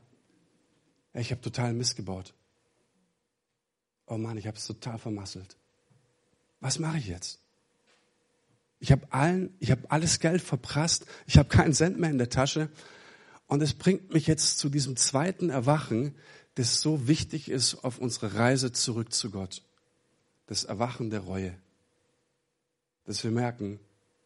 ich 1.13 1.31
habe 1.31 1.41
total 1.41 1.73
missgebaut. 1.73 2.33
Oh 4.07 4.17
Mann, 4.17 4.37
ich 4.37 4.47
habe 4.47 4.55
es 4.55 4.65
total 4.65 4.97
vermasselt. 4.97 5.57
Was 6.63 6.79
mache 6.79 6.97
ich 6.97 7.07
jetzt? 7.07 7.41
Ich 8.79 8.93
habe 8.93 9.05
allen, 9.11 9.53
ich 9.59 9.69
habe 9.69 9.91
alles 9.91 10.21
Geld 10.21 10.41
verprasst. 10.41 11.05
Ich 11.27 11.37
habe 11.37 11.49
keinen 11.49 11.73
Cent 11.73 11.99
mehr 11.99 12.09
in 12.09 12.17
der 12.17 12.29
Tasche. 12.29 12.69
Und 13.47 13.61
es 13.61 13.73
bringt 13.73 14.13
mich 14.13 14.27
jetzt 14.27 14.59
zu 14.59 14.69
diesem 14.69 14.95
zweiten 14.95 15.49
Erwachen, 15.49 16.15
das 16.55 16.79
so 16.79 17.05
wichtig 17.05 17.51
ist 17.51 17.83
auf 17.83 17.99
unserer 17.99 18.35
Reise 18.35 18.71
zurück 18.71 19.11
zu 19.11 19.29
Gott. 19.29 19.61
Das 20.47 20.63
Erwachen 20.63 21.09
der 21.09 21.19
Reue. 21.19 21.53
Dass 23.03 23.25
wir 23.25 23.31
merken, 23.31 23.81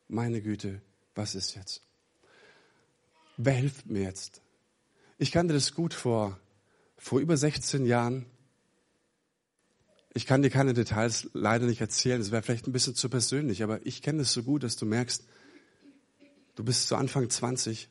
meine 0.08 0.40
Güte, 0.40 0.80
was 1.16 1.34
ist 1.34 1.56
jetzt? 1.56 1.82
Wer 3.38 3.54
hilft 3.54 3.88
mir 3.88 4.04
jetzt? 4.04 4.42
Ich 5.18 5.32
kannte 5.32 5.56
das 5.56 5.74
gut 5.74 5.96
vor, 5.96 6.40
vor 7.00 7.20
über 7.20 7.36
16 7.36 7.88
Jahren. 7.88 8.28
Ich 10.18 10.26
kann 10.26 10.42
dir 10.42 10.50
keine 10.50 10.74
Details 10.74 11.30
leider 11.34 11.68
nicht 11.68 11.80
erzählen, 11.80 12.20
es 12.20 12.32
wäre 12.32 12.42
vielleicht 12.42 12.66
ein 12.66 12.72
bisschen 12.72 12.96
zu 12.96 13.08
persönlich, 13.08 13.62
aber 13.62 13.86
ich 13.86 14.02
kenne 14.02 14.24
es 14.24 14.34
so 14.34 14.42
gut, 14.42 14.64
dass 14.64 14.76
du 14.76 14.88
merkst, 14.88 15.24
du 16.56 16.64
bist 16.64 16.88
zu 16.88 16.96
Anfang 16.96 17.30
20 17.30 17.88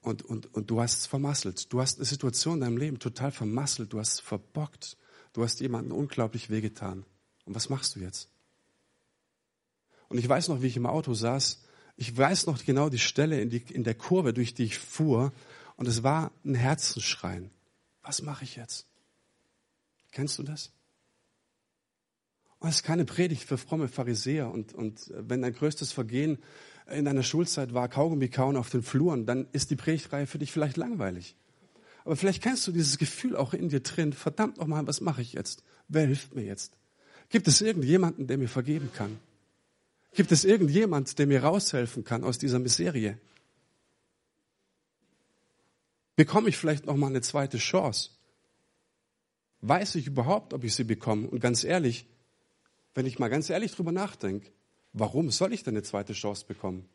und, 0.00 0.22
und, 0.22 0.52
und 0.52 0.68
du 0.72 0.80
hast 0.80 0.98
es 0.98 1.06
vermasselt. 1.06 1.72
Du 1.72 1.80
hast 1.80 1.98
eine 1.98 2.04
Situation 2.04 2.54
in 2.54 2.60
deinem 2.62 2.78
Leben 2.78 2.98
total 2.98 3.30
vermasselt, 3.30 3.92
du 3.92 4.00
hast 4.00 4.14
es 4.14 4.18
verbockt, 4.20 4.96
du 5.32 5.44
hast 5.44 5.60
jemanden 5.60 5.92
unglaublich 5.92 6.50
wehgetan. 6.50 7.06
Und 7.44 7.54
was 7.54 7.68
machst 7.68 7.94
du 7.94 8.00
jetzt? 8.00 8.28
Und 10.08 10.18
ich 10.18 10.28
weiß 10.28 10.48
noch, 10.48 10.62
wie 10.62 10.66
ich 10.66 10.76
im 10.76 10.86
Auto 10.86 11.14
saß. 11.14 11.62
Ich 11.96 12.16
weiß 12.16 12.46
noch 12.46 12.64
genau 12.64 12.88
die 12.88 12.98
Stelle 12.98 13.40
in, 13.40 13.50
die, 13.50 13.62
in 13.72 13.84
der 13.84 13.94
Kurve, 13.94 14.34
durch 14.34 14.54
die 14.54 14.64
ich 14.64 14.80
fuhr. 14.80 15.32
Und 15.76 15.86
es 15.86 16.02
war 16.02 16.32
ein 16.44 16.56
Herzensschreien. 16.56 17.52
Was 18.02 18.20
mache 18.20 18.42
ich 18.42 18.56
jetzt? 18.56 18.88
Kennst 20.10 20.36
du 20.36 20.42
das? 20.42 20.72
Und 22.60 22.68
es 22.68 22.76
ist 22.76 22.82
keine 22.84 23.06
Predigt 23.06 23.42
für 23.42 23.58
fromme 23.58 23.88
Pharisäer. 23.88 24.50
Und, 24.50 24.74
und 24.74 25.10
wenn 25.16 25.42
dein 25.42 25.54
größtes 25.54 25.92
Vergehen 25.92 26.38
in 26.90 27.06
deiner 27.06 27.22
Schulzeit 27.22 27.72
war, 27.72 27.88
Kaugummi 27.88 28.28
kauen 28.28 28.56
auf 28.56 28.68
den 28.68 28.82
Fluren, 28.82 29.24
dann 29.26 29.48
ist 29.52 29.70
die 29.70 29.76
Predigtreihe 29.76 30.26
für 30.26 30.38
dich 30.38 30.52
vielleicht 30.52 30.76
langweilig. 30.76 31.36
Aber 32.04 32.16
vielleicht 32.16 32.42
kennst 32.42 32.66
du 32.66 32.72
dieses 32.72 32.98
Gefühl 32.98 33.34
auch 33.34 33.54
in 33.54 33.70
dir 33.70 33.80
drin. 33.80 34.12
Verdammt 34.12 34.58
nochmal, 34.58 34.86
was 34.86 35.00
mache 35.00 35.22
ich 35.22 35.32
jetzt? 35.32 35.62
Wer 35.88 36.06
hilft 36.06 36.34
mir 36.34 36.44
jetzt? 36.44 36.76
Gibt 37.30 37.48
es 37.48 37.60
irgendjemanden, 37.62 38.26
der 38.26 38.36
mir 38.36 38.48
vergeben 38.48 38.90
kann? 38.94 39.18
Gibt 40.12 40.32
es 40.32 40.44
irgendjemand, 40.44 41.18
der 41.18 41.26
mir 41.26 41.42
raushelfen 41.42 42.04
kann 42.04 42.24
aus 42.24 42.38
dieser 42.38 42.58
Miserie? 42.58 43.18
Bekomme 46.16 46.50
ich 46.50 46.58
vielleicht 46.58 46.84
noch 46.84 46.96
mal 46.96 47.06
eine 47.06 47.22
zweite 47.22 47.56
Chance? 47.56 48.10
Weiß 49.62 49.94
ich 49.94 50.06
überhaupt, 50.06 50.52
ob 50.52 50.64
ich 50.64 50.74
sie 50.74 50.84
bekomme? 50.84 51.28
Und 51.28 51.40
ganz 51.40 51.64
ehrlich, 51.64 52.06
wenn 52.94 53.06
ich 53.06 53.18
mal 53.18 53.28
ganz 53.28 53.50
ehrlich 53.50 53.74
drüber 53.74 53.92
nachdenke, 53.92 54.50
warum 54.92 55.30
soll 55.30 55.52
ich 55.52 55.62
denn 55.62 55.74
eine 55.74 55.82
zweite 55.82 56.12
Chance 56.12 56.44
bekommen? 56.46 56.88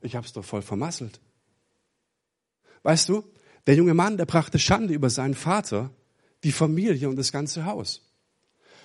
Ich 0.00 0.16
habe 0.16 0.26
es 0.26 0.32
doch 0.32 0.44
voll 0.44 0.62
vermasselt. 0.62 1.20
Weißt 2.82 3.08
du, 3.08 3.24
der 3.66 3.74
junge 3.74 3.94
Mann, 3.94 4.18
der 4.18 4.26
brachte 4.26 4.58
Schande 4.58 4.92
über 4.92 5.08
seinen 5.08 5.34
Vater, 5.34 5.90
die 6.42 6.52
Familie 6.52 7.08
und 7.08 7.16
das 7.16 7.32
ganze 7.32 7.64
Haus. 7.64 8.12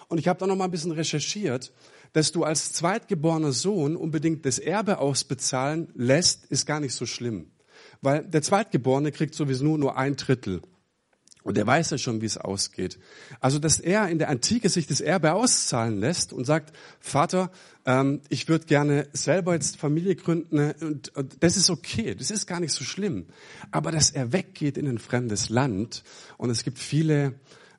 Und 0.08 0.18
ich 0.18 0.28
habe 0.28 0.40
da 0.40 0.48
noch 0.48 0.56
mal 0.56 0.66
ein 0.66 0.72
bisschen 0.72 0.92
recherchiert 0.92 1.74
dass 2.14 2.32
du 2.32 2.44
als 2.44 2.74
zweitgeborener 2.74 3.52
Sohn 3.52 3.96
unbedingt 3.96 4.46
das 4.46 4.60
Erbe 4.60 5.00
ausbezahlen 5.00 5.90
lässt, 5.96 6.46
ist 6.46 6.66
gar 6.66 6.80
nicht 6.80 6.94
so 6.94 7.06
schlimm. 7.06 7.52
Weil 8.02 8.24
der 8.24 8.42
Zweitgeborene 8.42 9.12
kriegt 9.12 9.36
sowieso 9.36 9.78
nur 9.78 9.98
ein 9.98 10.16
Drittel. 10.16 10.62
Und 11.44 11.58
er 11.58 11.66
weiß 11.66 11.92
ja 11.92 11.98
schon, 11.98 12.22
wie 12.22 12.26
es 12.26 12.38
ausgeht. 12.38 13.00
Also, 13.40 13.60
dass 13.60 13.80
er 13.80 14.10
in 14.10 14.20
der 14.20 14.30
Antike 14.30 14.68
sich 14.68 14.88
das 14.88 15.00
Erbe 15.00 15.34
auszahlen 15.34 16.00
lässt 16.00 16.34
und 16.34 16.46
sagt, 16.46 16.76
Vater, 17.00 17.50
ähm, 17.86 18.22
ich 18.28 18.50
würde 18.50 18.66
gerne 18.66 19.08
selber 19.14 19.54
jetzt 19.54 19.78
Familie 19.78 20.16
gründen 20.16 20.74
und, 20.82 21.16
und 21.16 21.38
das 21.42 21.56
ist 21.56 21.70
okay, 21.70 22.14
das 22.14 22.30
ist 22.30 22.46
gar 22.46 22.60
nicht 22.60 22.74
so 22.74 22.84
schlimm. 22.84 23.26
Aber 23.72 23.92
dass 23.92 24.12
er 24.12 24.34
weggeht 24.34 24.78
in 24.78 24.88
ein 24.88 25.00
fremdes 25.00 25.50
Land 25.50 26.04
und 26.38 26.50
es 26.50 26.64
gibt 26.64 26.78
viele 26.78 27.36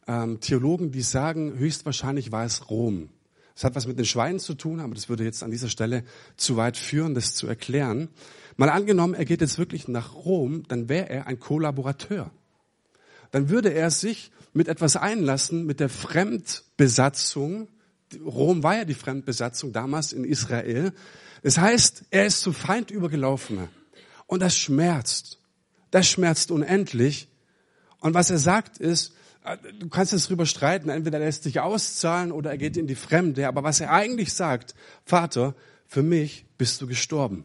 ähm, 0.09 0.41
Theologen, 0.41 0.91
die 0.91 1.03
sagen, 1.03 1.59
höchstwahrscheinlich 1.59 2.33
war 2.33 2.47
es 2.47 2.71
Rom. 2.71 3.11
Das 3.55 3.65
hat 3.65 3.75
was 3.75 3.87
mit 3.87 3.99
den 3.99 4.07
Schweinen 4.07 4.39
zu 4.39 4.55
tun, 4.55 4.81
aber 4.81 4.95
das 4.95 5.11
würde 5.11 5.25
jetzt 5.25 5.43
an 5.43 5.51
dieser 5.51 5.69
Stelle 5.69 6.05
zu 6.39 6.57
weit 6.57 6.79
führen, 6.79 7.15
das 7.15 7.35
zu 7.35 7.47
erklären. 7.47 8.09
Mal 8.57 8.71
angenommen, 8.71 9.13
er 9.13 9.27
geht 9.27 9.43
jetzt 9.43 9.59
wirklich 9.59 9.87
nach 9.87 10.15
Rom, 10.15 10.63
dann 10.67 10.89
wäre 10.89 11.11
er 11.11 11.27
ein 11.27 11.39
Kollaborateur. 11.39 12.31
Dann 13.31 13.49
würde 13.49 13.73
er 13.73 13.91
sich 13.91 14.31
mit 14.53 14.69
etwas 14.69 14.97
einlassen, 14.97 15.67
mit 15.67 15.81
der 15.81 15.89
Fremdbesatzung. 15.89 17.69
Rom 18.25 18.63
war 18.63 18.77
ja 18.79 18.85
die 18.85 18.95
Fremdbesatzung 18.95 19.73
damals 19.73 20.13
in 20.13 20.25
Israel. 20.25 20.93
Das 21.43 21.59
heißt, 21.59 22.05
er 22.11 22.27
ist 22.27 22.41
zu 22.41 22.53
Feind 22.53 22.91
übergelaufen. 22.91 23.69
Und 24.27 24.41
das 24.41 24.57
schmerzt. 24.57 25.39
Das 25.91 26.09
schmerzt 26.09 26.51
unendlich. 26.51 27.29
Und 28.01 28.15
was 28.15 28.31
er 28.31 28.39
sagt 28.39 28.79
ist, 28.79 29.15
äh, 29.45 29.57
du 29.79 29.89
kannst 29.89 30.13
jetzt 30.13 30.29
drüber 30.29 30.47
streiten, 30.47 30.89
entweder 30.89 31.19
er 31.19 31.27
lässt 31.27 31.45
sich 31.45 31.61
auszahlen 31.61 32.33
oder 32.33 32.51
er 32.51 32.59
geht 32.59 32.77
in 32.77 32.87
die 32.87 32.95
Fremde. 32.95 33.49
Aber 33.49 33.63
was 33.63 33.81
er 33.81 33.93
eigentlich 33.93 34.33
sagt, 34.33 34.75
Vater, 35.05 35.55
für 35.87 36.03
mich 36.03 36.47
bist 36.59 36.81
du 36.81 36.87
gestorben. 36.87 37.45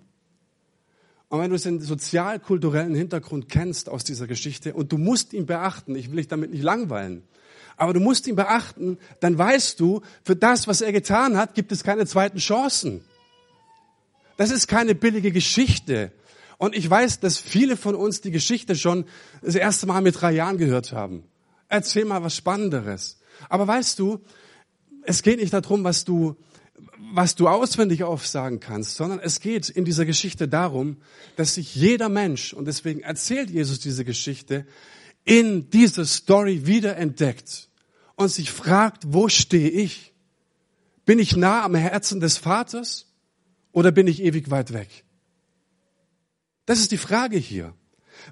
Und 1.29 1.39
wenn 1.39 1.51
du 1.51 1.57
den 1.57 1.81
sozial-kulturellen 1.81 2.95
Hintergrund 2.95 3.49
kennst 3.49 3.89
aus 3.89 4.03
dieser 4.03 4.27
Geschichte 4.27 4.73
und 4.73 4.91
du 4.91 4.97
musst 4.97 5.33
ihn 5.33 5.45
beachten, 5.45 5.95
ich 5.95 6.09
will 6.09 6.17
dich 6.17 6.27
damit 6.27 6.51
nicht 6.51 6.63
langweilen, 6.63 7.23
aber 7.77 7.93
du 7.93 7.99
musst 7.99 8.27
ihn 8.27 8.35
beachten, 8.35 8.97
dann 9.19 9.37
weißt 9.37 9.79
du, 9.79 10.01
für 10.23 10.35
das, 10.35 10.67
was 10.67 10.81
er 10.81 10.91
getan 10.91 11.37
hat, 11.37 11.55
gibt 11.55 11.71
es 11.71 11.83
keine 11.83 12.05
zweiten 12.05 12.37
Chancen. 12.37 13.03
Das 14.37 14.51
ist 14.51 14.67
keine 14.67 14.95
billige 14.95 15.31
Geschichte. 15.31 16.11
Und 16.57 16.75
ich 16.75 16.89
weiß, 16.89 17.19
dass 17.19 17.37
viele 17.37 17.75
von 17.75 17.95
uns 17.95 18.21
die 18.21 18.31
Geschichte 18.31 18.75
schon 18.75 19.05
das 19.41 19.55
erste 19.55 19.87
Mal 19.87 20.01
mit 20.01 20.19
drei 20.19 20.31
Jahren 20.31 20.57
gehört 20.57 20.93
haben. 20.93 21.23
Erzähl 21.67 22.05
mal 22.05 22.23
was 22.23 22.35
Spannenderes. 22.35 23.19
Aber 23.49 23.67
weißt 23.67 23.99
du, 23.99 24.21
es 25.03 25.21
geht 25.21 25.39
nicht 25.39 25.53
darum, 25.53 25.83
was 25.83 26.05
du, 26.05 26.35
was 27.13 27.35
du 27.35 27.47
auswendig 27.47 28.03
aufsagen 28.03 28.59
kannst, 28.59 28.95
sondern 28.95 29.19
es 29.19 29.39
geht 29.39 29.69
in 29.69 29.85
dieser 29.85 30.05
Geschichte 30.05 30.47
darum, 30.47 30.97
dass 31.35 31.55
sich 31.55 31.75
jeder 31.75 32.09
Mensch, 32.09 32.53
und 32.53 32.65
deswegen 32.65 33.01
erzählt 33.01 33.49
Jesus 33.49 33.79
diese 33.79 34.05
Geschichte, 34.05 34.65
in 35.23 35.69
dieser 35.69 36.05
Story 36.05 36.65
wiederentdeckt 36.65 37.69
und 38.15 38.29
sich 38.29 38.51
fragt, 38.51 39.03
wo 39.07 39.27
stehe 39.27 39.69
ich? 39.69 40.13
Bin 41.05 41.19
ich 41.19 41.35
nah 41.35 41.63
am 41.63 41.75
Herzen 41.75 42.19
des 42.19 42.37
Vaters 42.37 43.07
oder 43.71 43.91
bin 43.91 44.07
ich 44.07 44.21
ewig 44.21 44.49
weit 44.51 44.73
weg? 44.73 45.03
Das 46.65 46.79
ist 46.79 46.91
die 46.91 46.97
Frage 46.97 47.37
hier. 47.37 47.73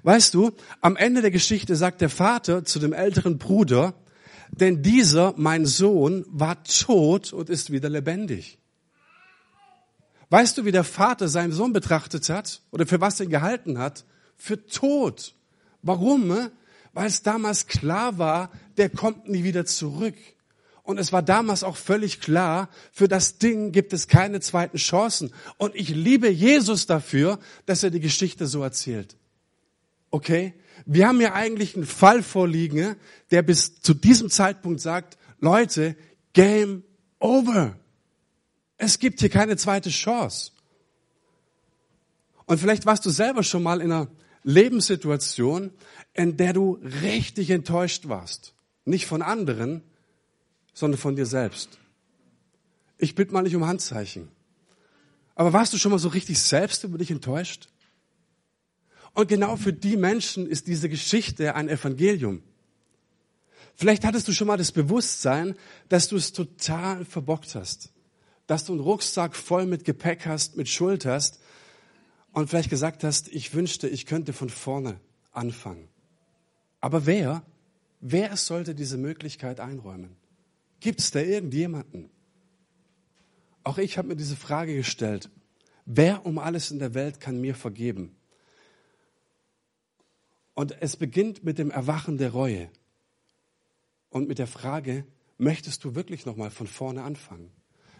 Weißt 0.02 0.34
du, 0.34 0.52
am 0.80 0.96
Ende 0.96 1.20
der 1.20 1.30
Geschichte 1.30 1.76
sagt 1.76 2.00
der 2.00 2.08
Vater 2.08 2.64
zu 2.64 2.78
dem 2.78 2.92
älteren 2.92 3.38
Bruder, 3.38 3.94
denn 4.60 4.82
dieser, 4.82 5.34
mein 5.36 5.66
Sohn, 5.66 6.24
war 6.28 6.62
tot 6.64 7.32
und 7.32 7.50
ist 7.50 7.70
wieder 7.70 7.88
lebendig. 7.88 8.58
Weißt 10.30 10.58
du, 10.58 10.64
wie 10.64 10.72
der 10.72 10.84
Vater 10.84 11.28
seinen 11.28 11.52
Sohn 11.52 11.72
betrachtet 11.72 12.28
hat 12.28 12.62
oder 12.70 12.86
für 12.86 13.00
was 13.00 13.20
er 13.20 13.26
ihn 13.26 13.30
gehalten 13.30 13.78
hat? 13.78 14.04
Für 14.36 14.64
tot. 14.66 15.34
Warum? 15.82 16.50
Weil 16.92 17.06
es 17.06 17.22
damals 17.22 17.66
klar 17.66 18.18
war, 18.18 18.50
der 18.76 18.88
kommt 18.88 19.28
nie 19.28 19.44
wieder 19.44 19.64
zurück. 19.66 20.16
Und 20.82 20.98
es 20.98 21.12
war 21.12 21.22
damals 21.22 21.64
auch 21.64 21.76
völlig 21.76 22.20
klar, 22.20 22.68
für 22.92 23.08
das 23.08 23.38
Ding 23.38 23.72
gibt 23.72 23.92
es 23.92 24.06
keine 24.06 24.40
zweiten 24.40 24.76
Chancen. 24.76 25.32
Und 25.56 25.74
ich 25.74 25.88
liebe 25.88 26.28
Jesus 26.28 26.86
dafür, 26.86 27.38
dass 27.64 27.82
er 27.82 27.90
die 27.90 28.00
Geschichte 28.00 28.46
so 28.46 28.62
erzählt. 28.62 29.16
Okay? 30.10 30.52
Wir 30.86 31.08
haben 31.08 31.20
ja 31.20 31.32
eigentlich 31.32 31.76
einen 31.76 31.86
Fall 31.86 32.22
vorliegen, 32.22 32.96
der 33.30 33.42
bis 33.42 33.80
zu 33.80 33.94
diesem 33.94 34.30
Zeitpunkt 34.30 34.80
sagt, 34.80 35.16
Leute, 35.40 35.96
Game 36.32 36.84
over. 37.18 37.76
Es 38.76 38.98
gibt 38.98 39.20
hier 39.20 39.30
keine 39.30 39.56
zweite 39.56 39.90
Chance. 39.90 40.52
Und 42.46 42.58
vielleicht 42.58 42.86
warst 42.86 43.06
du 43.06 43.10
selber 43.10 43.42
schon 43.42 43.62
mal 43.62 43.80
in 43.80 43.90
einer 43.90 44.08
Lebenssituation, 44.42 45.70
in 46.12 46.36
der 46.36 46.52
du 46.52 46.78
richtig 47.02 47.50
enttäuscht 47.50 48.08
warst. 48.08 48.54
Nicht 48.84 49.06
von 49.06 49.22
anderen, 49.22 49.82
sondern 50.74 51.00
von 51.00 51.16
dir 51.16 51.26
selbst. 51.26 51.78
Ich 52.98 53.14
bitte 53.14 53.32
mal 53.32 53.42
nicht 53.42 53.56
um 53.56 53.66
Handzeichen. 53.66 54.28
Aber 55.34 55.52
warst 55.52 55.72
du 55.72 55.78
schon 55.78 55.90
mal 55.90 55.98
so 55.98 56.08
richtig 56.08 56.38
selbst 56.38 56.84
über 56.84 56.98
dich 56.98 57.10
enttäuscht? 57.10 57.68
Und 59.14 59.28
genau 59.28 59.56
für 59.56 59.72
die 59.72 59.96
Menschen 59.96 60.46
ist 60.46 60.66
diese 60.66 60.88
Geschichte 60.88 61.54
ein 61.54 61.68
Evangelium. 61.68 62.42
Vielleicht 63.76 64.04
hattest 64.04 64.28
du 64.28 64.32
schon 64.32 64.48
mal 64.48 64.56
das 64.56 64.72
Bewusstsein, 64.72 65.54
dass 65.88 66.08
du 66.08 66.16
es 66.16 66.32
total 66.32 67.04
verbockt 67.04 67.54
hast. 67.54 67.92
Dass 68.46 68.64
du 68.64 68.72
einen 68.72 68.80
Rucksack 68.80 69.34
voll 69.34 69.66
mit 69.66 69.84
Gepäck 69.84 70.26
hast, 70.26 70.56
mit 70.56 70.68
Schuld 70.68 71.06
hast 71.06 71.40
und 72.32 72.50
vielleicht 72.50 72.70
gesagt 72.70 73.04
hast, 73.04 73.28
ich 73.28 73.54
wünschte, 73.54 73.88
ich 73.88 74.06
könnte 74.06 74.32
von 74.32 74.50
vorne 74.50 75.00
anfangen. 75.32 75.88
Aber 76.80 77.06
wer, 77.06 77.42
wer 78.00 78.36
sollte 78.36 78.74
diese 78.74 78.98
Möglichkeit 78.98 79.60
einräumen? 79.60 80.16
Gibt 80.80 81.00
es 81.00 81.12
da 81.12 81.20
irgendjemanden? 81.20 82.10
Auch 83.62 83.78
ich 83.78 83.96
habe 83.96 84.08
mir 84.08 84.16
diese 84.16 84.36
Frage 84.36 84.76
gestellt. 84.76 85.30
Wer 85.86 86.26
um 86.26 86.38
alles 86.38 86.70
in 86.70 86.78
der 86.78 86.94
Welt 86.94 87.20
kann 87.20 87.40
mir 87.40 87.54
vergeben? 87.54 88.14
Und 90.54 90.80
es 90.80 90.96
beginnt 90.96 91.44
mit 91.44 91.58
dem 91.58 91.70
Erwachen 91.70 92.16
der 92.16 92.30
Reue 92.30 92.70
und 94.08 94.28
mit 94.28 94.38
der 94.38 94.46
Frage, 94.46 95.04
möchtest 95.36 95.84
du 95.84 95.94
wirklich 95.94 96.26
nochmal 96.26 96.50
von 96.50 96.68
vorne 96.68 97.02
anfangen? 97.02 97.50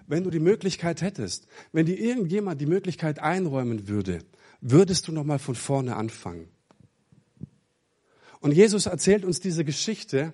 Wenn 0.06 0.22
du 0.22 0.30
die 0.30 0.38
Möglichkeit 0.38 1.02
hättest, 1.02 1.48
wenn 1.72 1.86
dir 1.86 1.98
irgendjemand 1.98 2.60
die 2.60 2.66
Möglichkeit 2.66 3.18
einräumen 3.18 3.88
würde, 3.88 4.20
würdest 4.60 5.08
du 5.08 5.12
nochmal 5.12 5.38
von 5.38 5.54
vorne 5.54 5.96
anfangen? 5.96 6.48
Und 8.40 8.52
Jesus 8.52 8.86
erzählt 8.86 9.24
uns 9.24 9.40
diese 9.40 9.64
Geschichte 9.64 10.32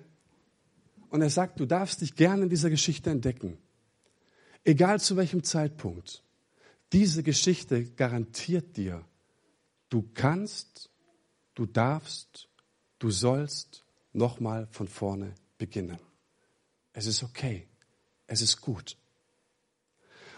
und 1.09 1.21
er 1.21 1.29
sagt, 1.29 1.59
du 1.59 1.65
darfst 1.65 2.01
dich 2.01 2.15
gerne 2.15 2.43
in 2.43 2.49
dieser 2.49 2.69
Geschichte 2.69 3.09
entdecken. 3.09 3.57
Egal 4.63 4.99
zu 4.99 5.17
welchem 5.17 5.43
Zeitpunkt. 5.43 6.23
Diese 6.91 7.23
Geschichte 7.23 7.85
garantiert 7.85 8.75
dir, 8.77 9.03
du 9.89 10.07
kannst 10.13 10.90
du 11.61 11.67
darfst, 11.67 12.49
du 12.97 13.11
sollst 13.11 13.85
nochmal 14.13 14.67
von 14.71 14.87
vorne 14.87 15.35
beginnen. 15.59 15.99
Es 16.91 17.05
ist 17.05 17.21
okay. 17.21 17.67
Es 18.25 18.41
ist 18.41 18.61
gut. 18.61 18.97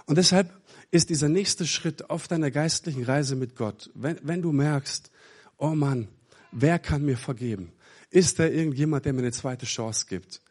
Und 0.06 0.18
deshalb 0.18 0.52
ist 0.92 1.10
dieser 1.10 1.30
nächste 1.30 1.66
Schritt 1.66 2.10
auf 2.10 2.28
deiner 2.28 2.52
geistlichen 2.52 3.06
Reise 3.06 3.38
mit 3.38 3.56
Gott, 3.56 3.90
wenn, 3.94 4.20
wenn 4.22 4.42
du 4.42 4.52
merkst, 4.52 5.12
oh 5.58 5.70
Mann, 5.70 6.10
wer 6.52 6.78
kann 6.78 7.06
mir 7.06 7.18
vergeben? 7.18 7.72
Ist 8.10 8.40
da 8.40 8.46
irgendjemand, 8.46 9.06
der 9.06 9.14
mir 9.14 9.20
eine 9.20 9.32
zweite 9.32 9.66
Chance 9.66 10.08
gibt? 10.10 10.42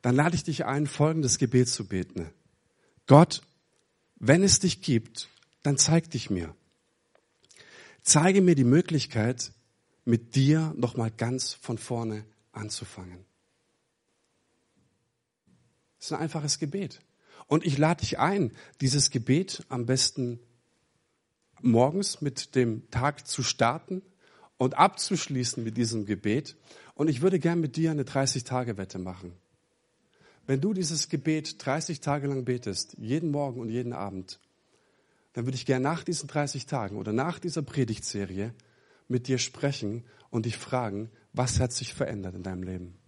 Dann 0.00 0.14
lade 0.14 0.36
ich 0.36 0.44
dich 0.44 0.64
ein, 0.64 0.86
folgendes 0.86 1.38
Gebet 1.38 1.68
zu 1.68 1.88
beten. 1.88 2.30
Gott, 3.08 3.42
wenn 4.14 4.44
es 4.44 4.60
dich 4.60 4.80
gibt, 4.80 5.28
dann 5.64 5.76
zeig 5.76 6.08
dich 6.12 6.30
mir. 6.30 6.54
Zeige 8.02 8.42
mir 8.42 8.54
die 8.54 8.64
Möglichkeit, 8.64 9.52
mit 10.10 10.34
dir 10.34 10.74
nochmal 10.76 11.10
ganz 11.10 11.54
von 11.54 11.78
vorne 11.78 12.24
anzufangen. 12.52 13.24
Das 15.98 16.06
ist 16.06 16.12
ein 16.12 16.20
einfaches 16.20 16.58
Gebet. 16.58 17.00
Und 17.46 17.64
ich 17.64 17.78
lade 17.78 18.00
dich 18.00 18.18
ein, 18.18 18.52
dieses 18.80 19.10
Gebet 19.10 19.64
am 19.68 19.86
besten 19.86 20.40
morgens 21.62 22.20
mit 22.20 22.54
dem 22.54 22.90
Tag 22.90 23.26
zu 23.26 23.42
starten 23.42 24.02
und 24.56 24.78
abzuschließen 24.78 25.62
mit 25.62 25.76
diesem 25.76 26.06
Gebet. 26.06 26.56
Und 26.94 27.08
ich 27.08 27.22
würde 27.22 27.38
gern 27.38 27.60
mit 27.60 27.76
dir 27.76 27.90
eine 27.90 28.04
30-Tage-Wette 28.04 28.98
machen. 28.98 29.32
Wenn 30.46 30.60
du 30.60 30.72
dieses 30.74 31.08
Gebet 31.08 31.64
30 31.64 32.00
Tage 32.00 32.26
lang 32.26 32.44
betest, 32.44 32.96
jeden 32.98 33.30
Morgen 33.30 33.60
und 33.60 33.68
jeden 33.68 33.92
Abend, 33.92 34.40
dann 35.32 35.46
würde 35.46 35.56
ich 35.56 35.66
gern 35.66 35.82
nach 35.82 36.02
diesen 36.02 36.28
30 36.28 36.66
Tagen 36.66 36.96
oder 36.96 37.12
nach 37.12 37.38
dieser 37.38 37.62
Predigtserie 37.62 38.52
mit 39.10 39.28
dir 39.28 39.38
sprechen 39.38 40.04
und 40.30 40.46
dich 40.46 40.56
fragen, 40.56 41.10
was 41.32 41.60
hat 41.60 41.72
sich 41.72 41.94
verändert 41.94 42.34
in 42.34 42.42
deinem 42.42 42.62
Leben? 42.62 42.98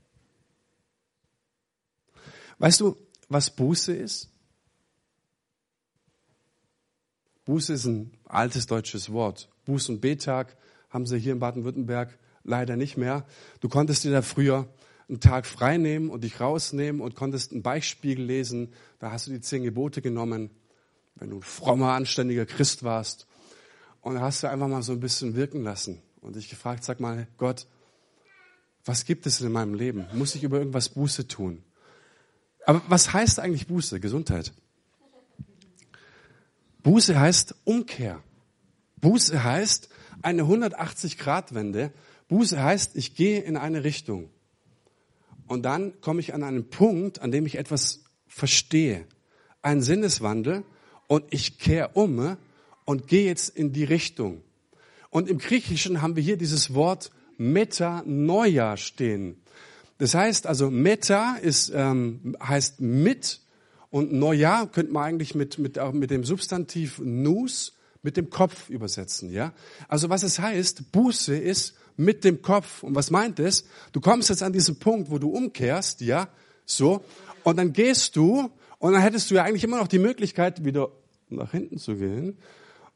Weißt 2.59 2.81
du, 2.81 2.97
was 3.29 3.51
Buße 3.51 3.95
ist? 3.95 4.31
Buße 7.45 7.73
ist 7.73 7.87
ein 7.87 8.17
altes 8.25 8.67
deutsches 8.67 9.11
Wort. 9.11 9.49
Buß- 9.67 9.91
und 9.91 10.01
Betag 10.01 10.57
haben 10.91 11.07
sie 11.07 11.19
hier 11.19 11.33
in 11.33 11.41
Baden-Württemberg 11.41 12.19
leider 12.45 12.77
nicht 12.77 12.97
mehr. 12.97 13.27
Du 13.61 13.69
konntest 13.69 14.05
dir 14.05 14.13
da 14.13 14.23
früher 14.23 14.69
einen 15.09 15.21
Tag 15.21 15.47
frei 15.47 15.77
nehmen 15.77 16.11
und 16.11 16.25
dich 16.25 16.41
rausnehmen 16.41 17.01
und 17.01 17.15
konntest 17.15 17.53
einen 17.53 17.63
Beichtspiegel 17.63 18.25
lesen. 18.25 18.73
Da 18.99 19.11
hast 19.11 19.27
du 19.27 19.33
die 19.33 19.41
zehn 19.41 19.63
Gebote 19.63 20.03
genommen, 20.03 20.51
wenn 21.17 21.31
du 21.31 21.37
ein 21.39 21.43
frommer, 21.43 21.93
anständiger 21.93 22.47
Christ 22.47 22.83
warst. 22.85 23.27
Und 24.03 24.21
hast 24.21 24.43
du 24.43 24.49
einfach 24.49 24.69
mal 24.69 24.83
so 24.83 24.93
ein 24.93 25.01
bisschen 25.01 25.35
wirken 25.37 25.63
lassen 25.63 26.03
und 26.21 26.37
dich 26.37 26.51
gefragt, 26.51 26.85
sag 26.85 27.01
mal, 27.01 27.27
Gott, 27.39 27.67
was 28.85 29.05
gibt 29.05 29.27
es 29.27 29.41
in 29.41 29.53
meinem 29.53 29.75
Leben? 29.75 30.07
Muss 30.13 30.35
ich 30.35 30.43
über 30.43 30.59
irgendwas 30.59 30.89
Buße 30.89 31.29
tun? 31.29 31.63
Aber 32.67 32.83
was 32.89 33.13
heißt 33.13 33.39
eigentlich 33.39 33.69
Buße? 33.69 34.01
Gesundheit. 34.01 34.53
Buße 36.83 37.19
heißt 37.19 37.55
Umkehr. 37.65 38.21
Buße 39.01 39.43
heißt 39.43 39.89
eine 40.21 40.43
180-Grad-Wende. 40.43 41.93
Buße 42.29 42.61
heißt, 42.61 42.97
ich 42.97 43.15
gehe 43.15 43.41
in 43.41 43.57
eine 43.57 43.85
Richtung. 43.85 44.31
Und 45.47 45.63
dann 45.63 46.01
komme 46.01 46.21
ich 46.21 46.35
an 46.35 46.43
einen 46.43 46.71
Punkt, 46.71 47.21
an 47.21 47.31
dem 47.31 47.47
ich 47.47 47.57
etwas 47.57 48.05
verstehe. 48.27 49.07
Ein 49.61 49.81
Sinneswandel 49.81 50.65
und 51.07 51.25
ich 51.31 51.59
kehre 51.59 51.91
um 51.95 52.37
und 52.85 53.07
gehe 53.07 53.25
jetzt 53.25 53.57
in 53.57 53.73
die 53.73 53.85
Richtung. 53.85 54.43
Und 55.11 55.29
im 55.29 55.39
Griechischen 55.39 56.03
haben 56.03 56.17
wir 56.17 56.23
hier 56.23 56.37
dieses 56.37 56.75
Wort 56.75 57.11
Metanoia 57.37 58.77
stehen. 58.77 59.43
Das 59.99 60.15
heißt 60.15 60.47
also, 60.47 60.71
Meta 60.71 61.37
ist, 61.37 61.71
ähm, 61.75 62.37
heißt 62.43 62.81
mit 62.81 63.41
und 63.91 64.13
Noia 64.13 64.67
könnte 64.67 64.93
man 64.93 65.05
eigentlich 65.05 65.35
mit, 65.35 65.59
mit, 65.59 65.79
auch 65.79 65.93
mit 65.93 66.11
dem 66.11 66.25
Substantiv 66.25 67.01
nous 67.05 67.75
mit 68.03 68.17
dem 68.17 68.31
Kopf 68.31 68.69
übersetzen. 68.69 69.31
Ja? 69.31 69.53
Also 69.87 70.09
was 70.09 70.23
es 70.23 70.39
heißt, 70.39 70.91
Buße 70.93 71.37
ist 71.37 71.75
mit 71.97 72.25
dem 72.25 72.43
Kopf. 72.43 72.83
Und 72.83 72.95
was 72.95 73.11
meint 73.11 73.39
es? 73.39 73.65
Du 73.93 74.01
kommst 74.01 74.29
jetzt 74.29 74.43
an 74.43 74.53
diesen 74.53 74.79
Punkt, 74.79 75.11
wo 75.11 75.19
du 75.19 75.31
umkehrst, 75.31 76.01
ja, 76.01 76.29
so, 76.65 77.05
und 77.45 77.59
dann 77.59 77.73
gehst 77.73 78.17
du, 78.17 78.51
und 78.79 78.93
dann 78.93 79.03
hättest 79.03 79.31
du 79.31 79.35
ja 79.37 79.45
eigentlich 79.45 79.65
immer 79.65 79.79
noch 79.79 79.89
die 79.89 79.99
Möglichkeit, 79.99 80.65
wieder 80.65 80.91
nach 81.29 81.51
hinten 81.51 81.79
zu 81.79 81.97
gehen 81.97 82.39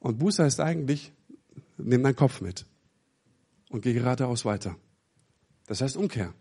und 0.06 0.18
Buße 0.18 0.44
heißt 0.44 0.60
eigentlich, 0.60 1.12
nimm 1.78 2.04
deinen 2.04 2.14
Kopf 2.14 2.40
mit 2.40 2.64
und 3.70 3.80
geh 3.82 3.92
geradeaus 3.92 4.44
weiter. 4.44 4.76
Das 5.66 5.80
heißt 5.80 5.96
Umkehr. 5.96 6.32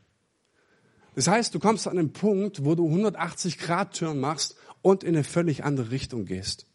Das 1.16 1.28
heißt, 1.28 1.56
du 1.56 1.60
kommst 1.60 1.88
an 1.88 1.98
einen 1.98 2.14
Punkt, 2.14 2.64
wo 2.64 2.76
du 2.76 2.86
180 2.86 3.58
Grad 3.58 3.98
Turn 3.98 4.20
machst 4.20 4.56
und 4.84 5.04
in 5.04 5.16
eine 5.16 5.24
völlig 5.24 5.64
andere 5.64 5.90
Richtung 5.90 6.26
gehst. 6.26 6.68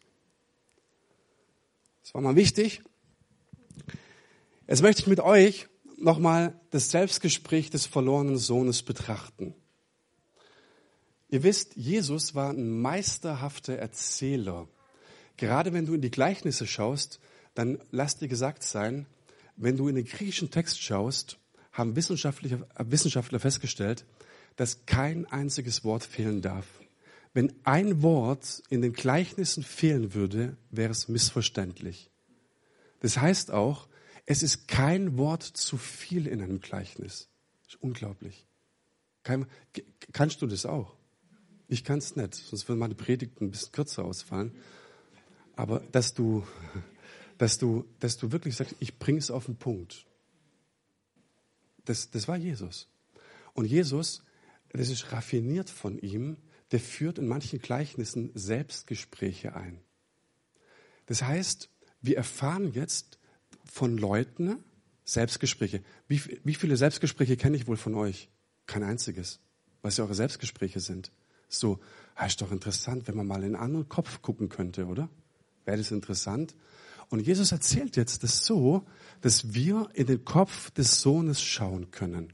Das 2.03 2.13
war 2.13 2.21
mal 2.21 2.35
wichtig. 2.35 2.81
Jetzt 4.67 4.81
möchte 4.81 5.03
ich 5.03 5.07
mit 5.07 5.21
euch 5.21 5.69
nochmal 5.97 6.59
das 6.71 6.91
Selbstgespräch 6.91 7.69
des 7.69 7.85
verlorenen 7.85 8.37
Sohnes 8.37 8.83
betrachten. 8.83 9.55
Ihr 11.29 11.43
wisst, 11.43 11.77
Jesus 11.77 12.35
war 12.35 12.49
ein 12.49 12.81
meisterhafter 12.81 13.75
Erzähler. 13.75 14.67
Gerade 15.41 15.73
wenn 15.73 15.87
du 15.87 15.95
in 15.95 16.01
die 16.01 16.11
Gleichnisse 16.11 16.67
schaust, 16.67 17.19
dann 17.55 17.79
lass 17.89 18.15
dir 18.15 18.27
gesagt 18.27 18.61
sein, 18.61 19.07
wenn 19.57 19.75
du 19.75 19.87
in 19.87 19.95
den 19.95 20.05
griechischen 20.05 20.51
Text 20.51 20.83
schaust, 20.83 21.39
haben 21.71 21.95
Wissenschaftler, 21.95 22.67
Wissenschaftler 22.77 23.39
festgestellt, 23.39 24.05
dass 24.55 24.85
kein 24.85 25.25
einziges 25.25 25.83
Wort 25.83 26.03
fehlen 26.03 26.43
darf. 26.43 26.67
Wenn 27.33 27.55
ein 27.63 28.03
Wort 28.03 28.61
in 28.69 28.83
den 28.83 28.93
Gleichnissen 28.93 29.63
fehlen 29.63 30.13
würde, 30.13 30.57
wäre 30.69 30.91
es 30.91 31.07
missverständlich. 31.07 32.11
Das 32.99 33.17
heißt 33.17 33.49
auch, 33.49 33.87
es 34.27 34.43
ist 34.43 34.67
kein 34.67 35.17
Wort 35.17 35.41
zu 35.41 35.77
viel 35.77 36.27
in 36.27 36.43
einem 36.43 36.61
Gleichnis. 36.61 37.29
Das 37.63 37.73
ist 37.73 37.81
unglaublich. 37.81 38.45
Kein, 39.23 39.47
kannst 40.13 40.43
du 40.43 40.45
das 40.45 40.67
auch? 40.67 40.95
Ich 41.67 41.83
kann 41.83 41.97
es 41.97 42.15
nicht, 42.15 42.35
sonst 42.35 42.69
würden 42.69 42.77
meine 42.77 42.93
Predigten 42.93 43.45
ein 43.45 43.51
bisschen 43.51 43.71
kürzer 43.71 44.05
ausfallen. 44.05 44.51
Aber 45.55 45.79
dass 45.91 46.13
du, 46.13 46.45
dass 47.37 47.57
du, 47.57 47.85
dass 47.99 48.17
du 48.17 48.31
wirklich 48.31 48.55
sagst, 48.55 48.75
ich 48.79 48.99
bringe 48.99 49.19
es 49.19 49.31
auf 49.31 49.45
den 49.45 49.55
Punkt. 49.55 50.05
Das, 51.85 52.11
das 52.11 52.27
war 52.27 52.37
Jesus. 52.37 52.87
Und 53.53 53.65
Jesus, 53.65 54.23
das 54.69 54.89
ist 54.89 55.11
raffiniert 55.11 55.69
von 55.69 55.97
ihm, 55.99 56.37
der 56.71 56.79
führt 56.79 57.19
in 57.19 57.27
manchen 57.27 57.59
Gleichnissen 57.59 58.31
Selbstgespräche 58.33 59.55
ein. 59.55 59.81
Das 61.05 61.23
heißt, 61.23 61.69
wir 62.01 62.17
erfahren 62.17 62.71
jetzt 62.73 63.19
von 63.65 63.97
Leuten 63.97 64.63
Selbstgespräche. 65.03 65.83
Wie, 66.07 66.21
wie 66.43 66.55
viele 66.55 66.77
Selbstgespräche 66.77 67.37
kenne 67.37 67.57
ich 67.57 67.67
wohl 67.67 67.77
von 67.77 67.95
euch? 67.95 68.29
Kein 68.65 68.83
einziges, 68.83 69.39
was 69.81 69.97
ja 69.97 70.05
eure 70.05 70.15
Selbstgespräche 70.15 70.79
sind. 70.79 71.11
So, 71.49 71.79
ah, 72.15 72.25
ist 72.25 72.41
doch 72.41 72.51
interessant, 72.51 73.07
wenn 73.07 73.17
man 73.17 73.27
mal 73.27 73.43
in 73.43 73.55
einen 73.55 73.63
anderen 73.63 73.89
Kopf 73.89 74.21
gucken 74.21 74.47
könnte, 74.47 74.85
oder? 74.85 75.09
Wäre 75.71 75.79
das 75.79 75.91
interessant? 75.91 76.53
Und 77.07 77.21
Jesus 77.21 77.53
erzählt 77.53 77.95
jetzt 77.95 78.23
das 78.23 78.45
so, 78.45 78.85
dass 79.21 79.53
wir 79.53 79.87
in 79.93 80.05
den 80.05 80.25
Kopf 80.25 80.69
des 80.71 80.99
Sohnes 81.01 81.41
schauen 81.41 81.91
können. 81.91 82.33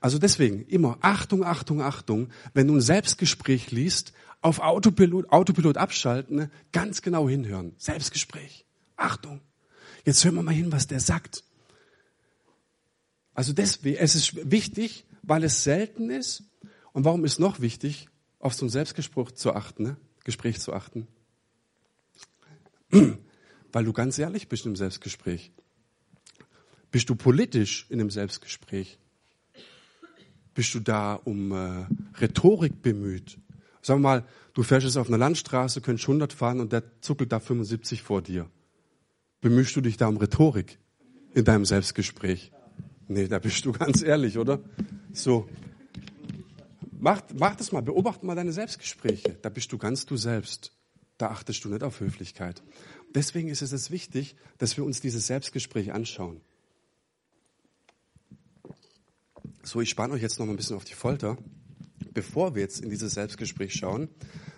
Also 0.00 0.18
deswegen 0.18 0.62
immer 0.62 0.96
Achtung, 1.02 1.44
Achtung, 1.44 1.82
Achtung, 1.82 2.30
wenn 2.54 2.66
du 2.66 2.76
ein 2.76 2.80
Selbstgespräch 2.80 3.72
liest, 3.72 4.14
auf 4.40 4.60
Autopilot, 4.60 5.28
Autopilot 5.28 5.76
abschalten, 5.76 6.50
ganz 6.72 7.02
genau 7.02 7.28
hinhören. 7.28 7.74
Selbstgespräch. 7.76 8.64
Achtung. 8.96 9.42
Jetzt 10.06 10.24
hören 10.24 10.36
wir 10.36 10.42
mal 10.42 10.54
hin, 10.54 10.72
was 10.72 10.86
der 10.86 11.00
sagt. 11.00 11.44
Also 13.34 13.52
deswegen, 13.52 13.98
es 13.98 14.14
ist 14.14 14.50
wichtig, 14.50 15.04
weil 15.22 15.44
es 15.44 15.62
selten 15.62 16.08
ist. 16.08 16.42
Und 16.94 17.04
warum 17.04 17.26
ist 17.26 17.38
noch 17.38 17.60
wichtig, 17.60 18.08
auf 18.38 18.54
so 18.54 18.64
ein 18.64 18.70
Selbstgespräch 18.70 19.34
zu 19.34 19.52
achten, 19.52 19.82
ne? 19.82 19.96
Gespräch 20.24 20.58
zu 20.60 20.72
achten? 20.72 21.06
Weil 23.72 23.84
du 23.84 23.92
ganz 23.92 24.18
ehrlich 24.18 24.48
bist 24.48 24.66
im 24.66 24.76
Selbstgespräch. 24.76 25.52
Bist 26.90 27.10
du 27.10 27.14
politisch 27.14 27.86
in 27.90 28.00
einem 28.00 28.10
Selbstgespräch? 28.10 28.98
Bist 30.54 30.74
du 30.74 30.80
da 30.80 31.14
um 31.14 31.52
äh, 31.52 31.86
Rhetorik 32.20 32.82
bemüht? 32.82 33.38
Sag 33.82 34.00
mal, 34.00 34.24
du 34.54 34.62
fährst 34.62 34.86
jetzt 34.86 34.96
auf 34.96 35.08
einer 35.08 35.18
Landstraße, 35.18 35.80
könntest 35.80 36.08
100 36.08 36.32
fahren 36.32 36.60
und 36.60 36.72
der 36.72 37.00
zuckelt 37.00 37.30
da 37.30 37.40
75 37.40 38.02
vor 38.02 38.22
dir. 38.22 38.50
Bemühst 39.40 39.76
du 39.76 39.80
dich 39.80 39.96
da 39.96 40.08
um 40.08 40.16
Rhetorik 40.16 40.78
in 41.34 41.44
deinem 41.44 41.64
Selbstgespräch? 41.64 42.52
Nee, 43.06 43.28
da 43.28 43.38
bist 43.38 43.64
du 43.64 43.72
ganz 43.72 44.02
ehrlich, 44.02 44.36
oder? 44.36 44.60
So. 45.12 45.48
Mach, 46.98 47.22
mach 47.38 47.54
das 47.54 47.70
mal, 47.70 47.80
beobachte 47.80 48.26
mal 48.26 48.34
deine 48.34 48.52
Selbstgespräche. 48.52 49.38
Da 49.40 49.48
bist 49.50 49.70
du 49.72 49.78
ganz 49.78 50.04
du 50.06 50.16
selbst. 50.16 50.72
Da 51.18 51.30
achtest 51.30 51.64
du 51.64 51.68
nicht 51.68 51.82
auf 51.82 52.00
Höflichkeit. 52.00 52.62
Deswegen 53.14 53.48
ist 53.48 53.60
es 53.60 53.72
jetzt 53.72 53.90
wichtig, 53.90 54.36
dass 54.58 54.76
wir 54.76 54.84
uns 54.84 55.00
dieses 55.00 55.26
Selbstgespräch 55.26 55.92
anschauen. 55.92 56.40
So, 59.64 59.80
ich 59.80 59.90
spanne 59.90 60.14
euch 60.14 60.22
jetzt 60.22 60.38
noch 60.38 60.46
mal 60.46 60.52
ein 60.52 60.56
bisschen 60.56 60.76
auf 60.76 60.84
die 60.84 60.94
Folter. 60.94 61.36
Bevor 62.14 62.54
wir 62.54 62.62
jetzt 62.62 62.80
in 62.80 62.88
dieses 62.88 63.14
Selbstgespräch 63.14 63.74
schauen, 63.74 64.08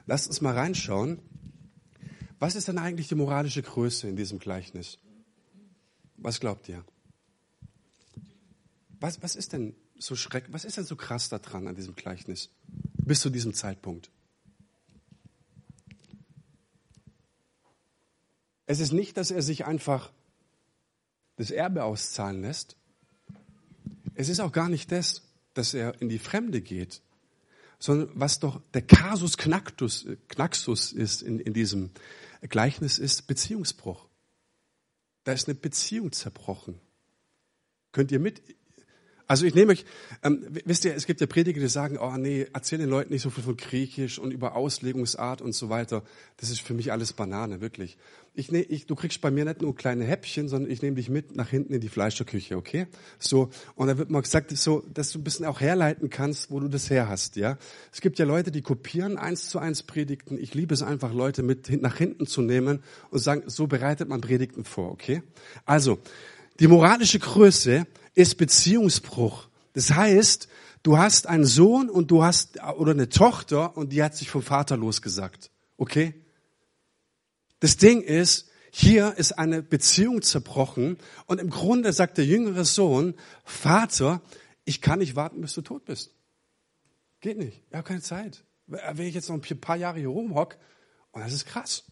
lasst 0.06 0.28
uns 0.28 0.40
mal 0.40 0.54
reinschauen. 0.54 1.20
Was 2.38 2.54
ist 2.54 2.68
denn 2.68 2.78
eigentlich 2.78 3.08
die 3.08 3.14
moralische 3.14 3.62
Größe 3.62 4.08
in 4.08 4.16
diesem 4.16 4.38
Gleichnis? 4.38 4.98
Was 6.16 6.40
glaubt 6.40 6.68
ihr? 6.68 6.84
Was, 9.00 9.22
was 9.22 9.34
ist 9.34 9.54
denn 9.54 9.74
so 9.98 10.14
schreck, 10.14 10.44
was 10.50 10.64
ist 10.64 10.76
denn 10.76 10.84
so 10.84 10.96
krass 10.96 11.30
daran 11.30 11.66
an 11.66 11.74
diesem 11.74 11.94
Gleichnis? 11.96 12.50
Bis 12.98 13.20
zu 13.20 13.30
diesem 13.30 13.54
Zeitpunkt. 13.54 14.10
Es 18.70 18.78
ist 18.78 18.92
nicht, 18.92 19.16
dass 19.16 19.32
er 19.32 19.42
sich 19.42 19.66
einfach 19.66 20.12
das 21.34 21.50
Erbe 21.50 21.82
auszahlen 21.82 22.42
lässt, 22.42 22.76
es 24.14 24.28
ist 24.28 24.38
auch 24.38 24.52
gar 24.52 24.68
nicht 24.68 24.92
das, 24.92 25.22
dass 25.54 25.74
er 25.74 26.00
in 26.00 26.08
die 26.08 26.20
Fremde 26.20 26.60
geht, 26.60 27.02
sondern 27.80 28.10
was 28.14 28.38
doch 28.38 28.60
der 28.72 28.82
Kasus 28.82 29.36
Knacktus, 29.36 30.06
Knaxus 30.28 30.92
ist 30.92 31.20
in, 31.20 31.40
in 31.40 31.52
diesem 31.52 31.90
Gleichnis, 32.42 33.00
ist 33.00 33.26
Beziehungsbruch. 33.26 34.06
Da 35.24 35.32
ist 35.32 35.48
eine 35.48 35.56
Beziehung 35.56 36.12
zerbrochen. 36.12 36.80
Könnt 37.90 38.12
ihr 38.12 38.20
mit 38.20 38.40
also 39.30 39.46
ich 39.46 39.54
nehme 39.54 39.70
euch, 39.70 39.84
ähm, 40.24 40.44
wisst 40.64 40.84
ihr, 40.84 40.92
es 40.92 41.06
gibt 41.06 41.20
ja 41.20 41.28
Prediger, 41.28 41.60
die 41.60 41.68
sagen, 41.68 41.98
oh 41.98 42.16
nee, 42.16 42.48
erzähl 42.52 42.80
den 42.80 42.88
Leuten 42.88 43.12
nicht 43.12 43.22
so 43.22 43.30
viel 43.30 43.44
von 43.44 43.56
Griechisch 43.56 44.18
und 44.18 44.32
über 44.32 44.56
Auslegungsart 44.56 45.40
und 45.40 45.54
so 45.54 45.68
weiter. 45.68 46.02
Das 46.38 46.50
ist 46.50 46.62
für 46.62 46.74
mich 46.74 46.90
alles 46.90 47.12
Banane, 47.12 47.60
wirklich. 47.60 47.96
Ich, 48.34 48.50
ne, 48.50 48.60
ich, 48.62 48.86
du 48.86 48.96
kriegst 48.96 49.20
bei 49.20 49.30
mir 49.30 49.44
nicht 49.44 49.62
nur 49.62 49.76
kleine 49.76 50.04
Häppchen, 50.04 50.48
sondern 50.48 50.68
ich 50.68 50.82
nehme 50.82 50.96
dich 50.96 51.08
mit 51.08 51.36
nach 51.36 51.48
hinten 51.48 51.72
in 51.72 51.80
die 51.80 51.88
Fleischerküche, 51.88 52.56
okay? 52.56 52.88
So, 53.20 53.50
und 53.76 53.86
da 53.86 53.98
wird 53.98 54.10
mal 54.10 54.20
gesagt, 54.20 54.50
so, 54.58 54.82
dass 54.92 55.12
du 55.12 55.20
ein 55.20 55.22
bisschen 55.22 55.46
auch 55.46 55.60
herleiten 55.60 56.10
kannst, 56.10 56.50
wo 56.50 56.58
du 56.58 56.66
das 56.66 56.90
her 56.90 57.08
hast, 57.08 57.36
ja? 57.36 57.56
Es 57.92 58.00
gibt 58.00 58.18
ja 58.18 58.24
Leute, 58.24 58.50
die 58.50 58.62
kopieren 58.62 59.16
eins 59.16 59.48
zu 59.48 59.60
eins 59.60 59.84
Predigten. 59.84 60.38
Ich 60.40 60.54
liebe 60.54 60.74
es 60.74 60.82
einfach, 60.82 61.14
Leute 61.14 61.44
mit 61.44 61.70
nach 61.80 61.96
hinten 61.96 62.26
zu 62.26 62.42
nehmen 62.42 62.82
und 63.10 63.20
sagen, 63.20 63.44
so 63.46 63.68
bereitet 63.68 64.08
man 64.08 64.22
Predigten 64.22 64.64
vor, 64.64 64.90
okay? 64.90 65.22
Also, 65.66 66.00
die 66.58 66.66
moralische 66.66 67.20
Größe 67.20 67.86
ist 68.20 68.36
Beziehungsbruch. 68.36 69.48
Das 69.72 69.92
heißt, 69.92 70.48
du 70.82 70.98
hast 70.98 71.26
einen 71.26 71.44
Sohn 71.44 71.88
und 71.88 72.10
du 72.10 72.22
hast 72.22 72.62
oder 72.76 72.92
eine 72.92 73.08
Tochter 73.08 73.76
und 73.76 73.92
die 73.92 74.02
hat 74.02 74.16
sich 74.16 74.30
vom 74.30 74.42
Vater 74.42 74.76
losgesagt. 74.76 75.50
Okay? 75.76 76.14
Das 77.60 77.76
Ding 77.76 78.02
ist, 78.02 78.48
hier 78.72 79.14
ist 79.16 79.32
eine 79.32 79.62
Beziehung 79.62 80.22
zerbrochen 80.22 80.98
und 81.26 81.40
im 81.40 81.50
Grunde 81.50 81.92
sagt 81.92 82.18
der 82.18 82.26
jüngere 82.26 82.64
Sohn, 82.64 83.14
Vater, 83.44 84.22
ich 84.64 84.80
kann 84.80 84.98
nicht 85.00 85.16
warten, 85.16 85.40
bis 85.40 85.54
du 85.54 85.62
tot 85.62 85.84
bist. 85.84 86.14
Geht 87.20 87.38
nicht. 87.38 87.62
Ich 87.68 87.74
habe 87.74 87.86
keine 87.86 88.02
Zeit. 88.02 88.44
Wenn 88.66 89.06
ich 89.06 89.14
jetzt 89.14 89.28
noch 89.28 89.36
ein 89.36 89.60
paar 89.60 89.76
Jahre 89.76 89.98
hier 89.98 90.08
rumhock, 90.08 90.56
und 91.12 91.22
das 91.22 91.32
ist 91.32 91.46
krass. 91.46 91.84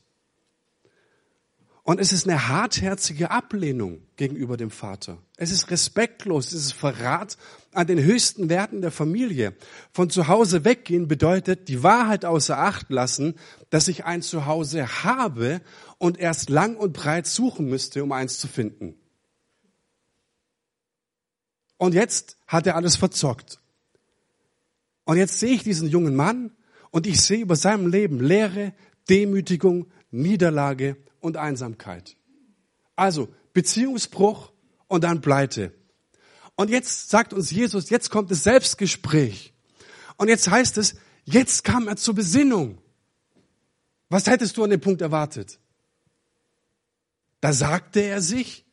Und 1.89 2.01
es 2.01 2.13
ist 2.13 2.29
eine 2.29 2.49
hartherzige 2.49 3.31
Ablehnung 3.31 4.03
gegenüber 4.17 4.59
dem 4.59 4.71
Vater. 4.71 5.23
Es 5.39 5.51
ist 5.51 5.71
respektlos, 5.71 6.49
es 6.49 6.67
ist 6.67 6.73
Verrat 6.75 7.39
an 7.73 7.87
den 7.87 7.99
höchsten 7.99 8.51
Werten 8.51 8.83
der 8.83 8.91
Familie. 8.91 9.57
Von 9.91 10.11
zu 10.11 10.29
Hause 10.29 10.67
weggehen 10.67 11.09
bedeutet 11.09 11.67
die 11.69 11.83
Wahrheit 11.83 12.27
außer 12.27 12.59
Acht 12.59 12.91
lassen, 12.91 13.37
dass 13.71 13.89
ich 13.89 14.05
ein 14.05 14.21
Zuhause 14.21 15.03
habe 15.03 15.63
und 15.97 16.19
erst 16.19 16.51
lang 16.51 16.77
und 16.77 16.93
breit 16.93 17.27
suchen 17.27 17.71
müsste, 17.71 18.05
um 18.05 18.13
eins 18.13 18.39
zu 18.39 18.49
finden. 18.49 18.95
Und 21.79 21.95
jetzt 21.95 22.37
hat 22.47 22.67
er 22.67 22.77
alles 22.77 22.97
verzockt. 22.97 23.61
Und 25.07 25.17
jetzt 25.17 25.41
sehe 25.41 25.55
ich 25.55 25.63
diesen 25.63 25.89
jungen 25.89 26.15
Mann 26.15 26.51
und 26.91 27.07
ich 27.07 27.23
sehe 27.23 27.41
über 27.41 27.57
seinem 27.57 27.87
Leben 27.87 28.21
Leere, 28.21 28.75
Demütigung, 29.09 29.91
Niederlage 30.11 30.97
und 31.21 31.37
Einsamkeit. 31.37 32.17
Also 32.97 33.29
Beziehungsbruch 33.53 34.53
und 34.87 35.05
dann 35.05 35.21
Pleite. 35.21 35.73
Und 36.57 36.71
jetzt 36.71 37.11
sagt 37.11 37.33
uns 37.33 37.51
Jesus, 37.51 37.91
jetzt 37.91 38.11
kommt 38.11 38.31
das 38.31 38.43
Selbstgespräch. 38.43 39.53
Und 40.17 40.29
jetzt 40.29 40.51
heißt 40.51 40.79
es, 40.79 40.97
jetzt 41.25 41.63
kam 41.65 41.87
er 41.89 41.97
zur 41.97 42.15
Besinnung. 42.15 42.79
Was 44.09 44.27
hättest 44.27 44.57
du 44.57 44.65
an 44.65 44.71
dem 44.71 44.81
Punkt 44.81 45.01
erwartet? 45.01 45.61
Da 47.41 47.53
sagte 47.53 48.01
er 48.01 48.21
sich, 48.21 48.65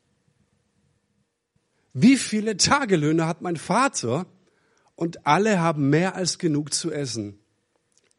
wie 1.94 2.18
viele 2.18 2.58
Tagelöhne 2.58 3.28
hat 3.28 3.42
mein 3.42 3.58
Vater? 3.58 4.26
Und 4.96 5.28
alle 5.28 5.60
haben 5.60 5.90
mehr 5.90 6.16
als 6.16 6.40
genug 6.40 6.74
zu 6.74 6.92
essen. 6.92 7.40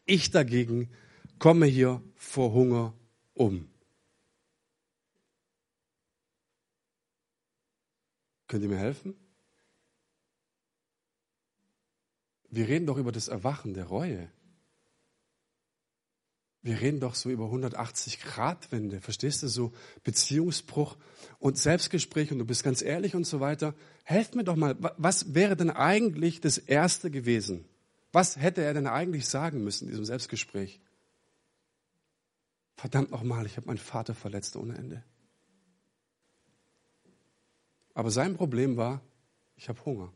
Ich 0.04 0.30
dagegen 0.30 0.90
komme 1.38 1.66
hier 1.66 2.02
vor 2.14 2.52
Hunger 2.52 2.94
um. 3.36 3.68
Könnt 8.48 8.62
ihr 8.62 8.68
mir 8.68 8.78
helfen? 8.78 9.14
Wir 12.50 12.68
reden 12.68 12.86
doch 12.86 12.96
über 12.96 13.12
das 13.12 13.28
Erwachen 13.28 13.74
der 13.74 13.84
Reue. 13.86 14.30
wir 16.66 16.80
reden 16.80 16.98
doch 16.98 17.14
so 17.14 17.30
über 17.30 17.44
180 17.44 18.20
Grad 18.20 18.72
Wende, 18.72 19.00
verstehst 19.00 19.44
du, 19.44 19.48
so 19.48 19.72
Beziehungsbruch 20.02 20.96
und 21.38 21.56
Selbstgespräch 21.56 22.32
und 22.32 22.40
du 22.40 22.44
bist 22.44 22.64
ganz 22.64 22.82
ehrlich 22.82 23.14
und 23.14 23.24
so 23.24 23.38
weiter. 23.38 23.72
Helft 24.02 24.34
mir 24.34 24.42
doch 24.42 24.56
mal, 24.56 24.76
was 24.98 25.32
wäre 25.32 25.56
denn 25.56 25.70
eigentlich 25.70 26.40
das 26.40 26.58
Erste 26.58 27.08
gewesen? 27.12 27.64
Was 28.10 28.36
hätte 28.36 28.62
er 28.62 28.74
denn 28.74 28.88
eigentlich 28.88 29.28
sagen 29.28 29.62
müssen 29.62 29.84
in 29.84 29.90
diesem 29.90 30.04
Selbstgespräch? 30.04 30.80
Verdammt 32.76 33.10
nochmal, 33.10 33.46
ich 33.46 33.56
habe 33.56 33.66
meinen 33.66 33.78
Vater 33.78 34.14
verletzt 34.14 34.56
ohne 34.56 34.76
Ende. 34.76 35.02
Aber 37.94 38.10
sein 38.10 38.36
Problem 38.36 38.76
war, 38.76 39.00
ich 39.56 39.70
habe 39.70 39.82
Hunger. 39.86 40.12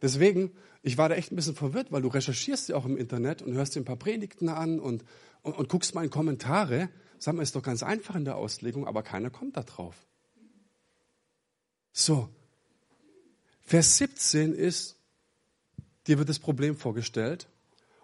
Deswegen, 0.00 0.54
ich 0.82 0.98
war 0.98 1.08
da 1.08 1.16
echt 1.16 1.32
ein 1.32 1.36
bisschen 1.36 1.56
verwirrt, 1.56 1.90
weil 1.90 2.02
du 2.02 2.08
recherchierst 2.08 2.68
ja 2.68 2.76
auch 2.76 2.84
im 2.84 2.96
Internet 2.96 3.42
und 3.42 3.54
hörst 3.54 3.74
dir 3.74 3.80
ein 3.80 3.84
paar 3.84 3.96
Predigten 3.96 4.48
an 4.48 4.78
und, 4.78 5.04
und, 5.42 5.56
und 5.56 5.68
guckst 5.68 5.94
mal 5.94 6.04
in 6.04 6.10
Kommentare. 6.10 6.88
Sag 7.18 7.34
mal, 7.34 7.42
ist 7.42 7.56
doch 7.56 7.62
ganz 7.62 7.82
einfach 7.82 8.14
in 8.14 8.24
der 8.24 8.36
Auslegung, 8.36 8.86
aber 8.86 9.02
keiner 9.02 9.30
kommt 9.30 9.56
da 9.56 9.64
drauf. 9.64 10.06
So. 11.92 12.28
Vers 13.62 13.96
17 13.96 14.54
ist, 14.54 14.96
dir 16.06 16.18
wird 16.18 16.28
das 16.28 16.38
Problem 16.38 16.76
vorgestellt. 16.76 17.48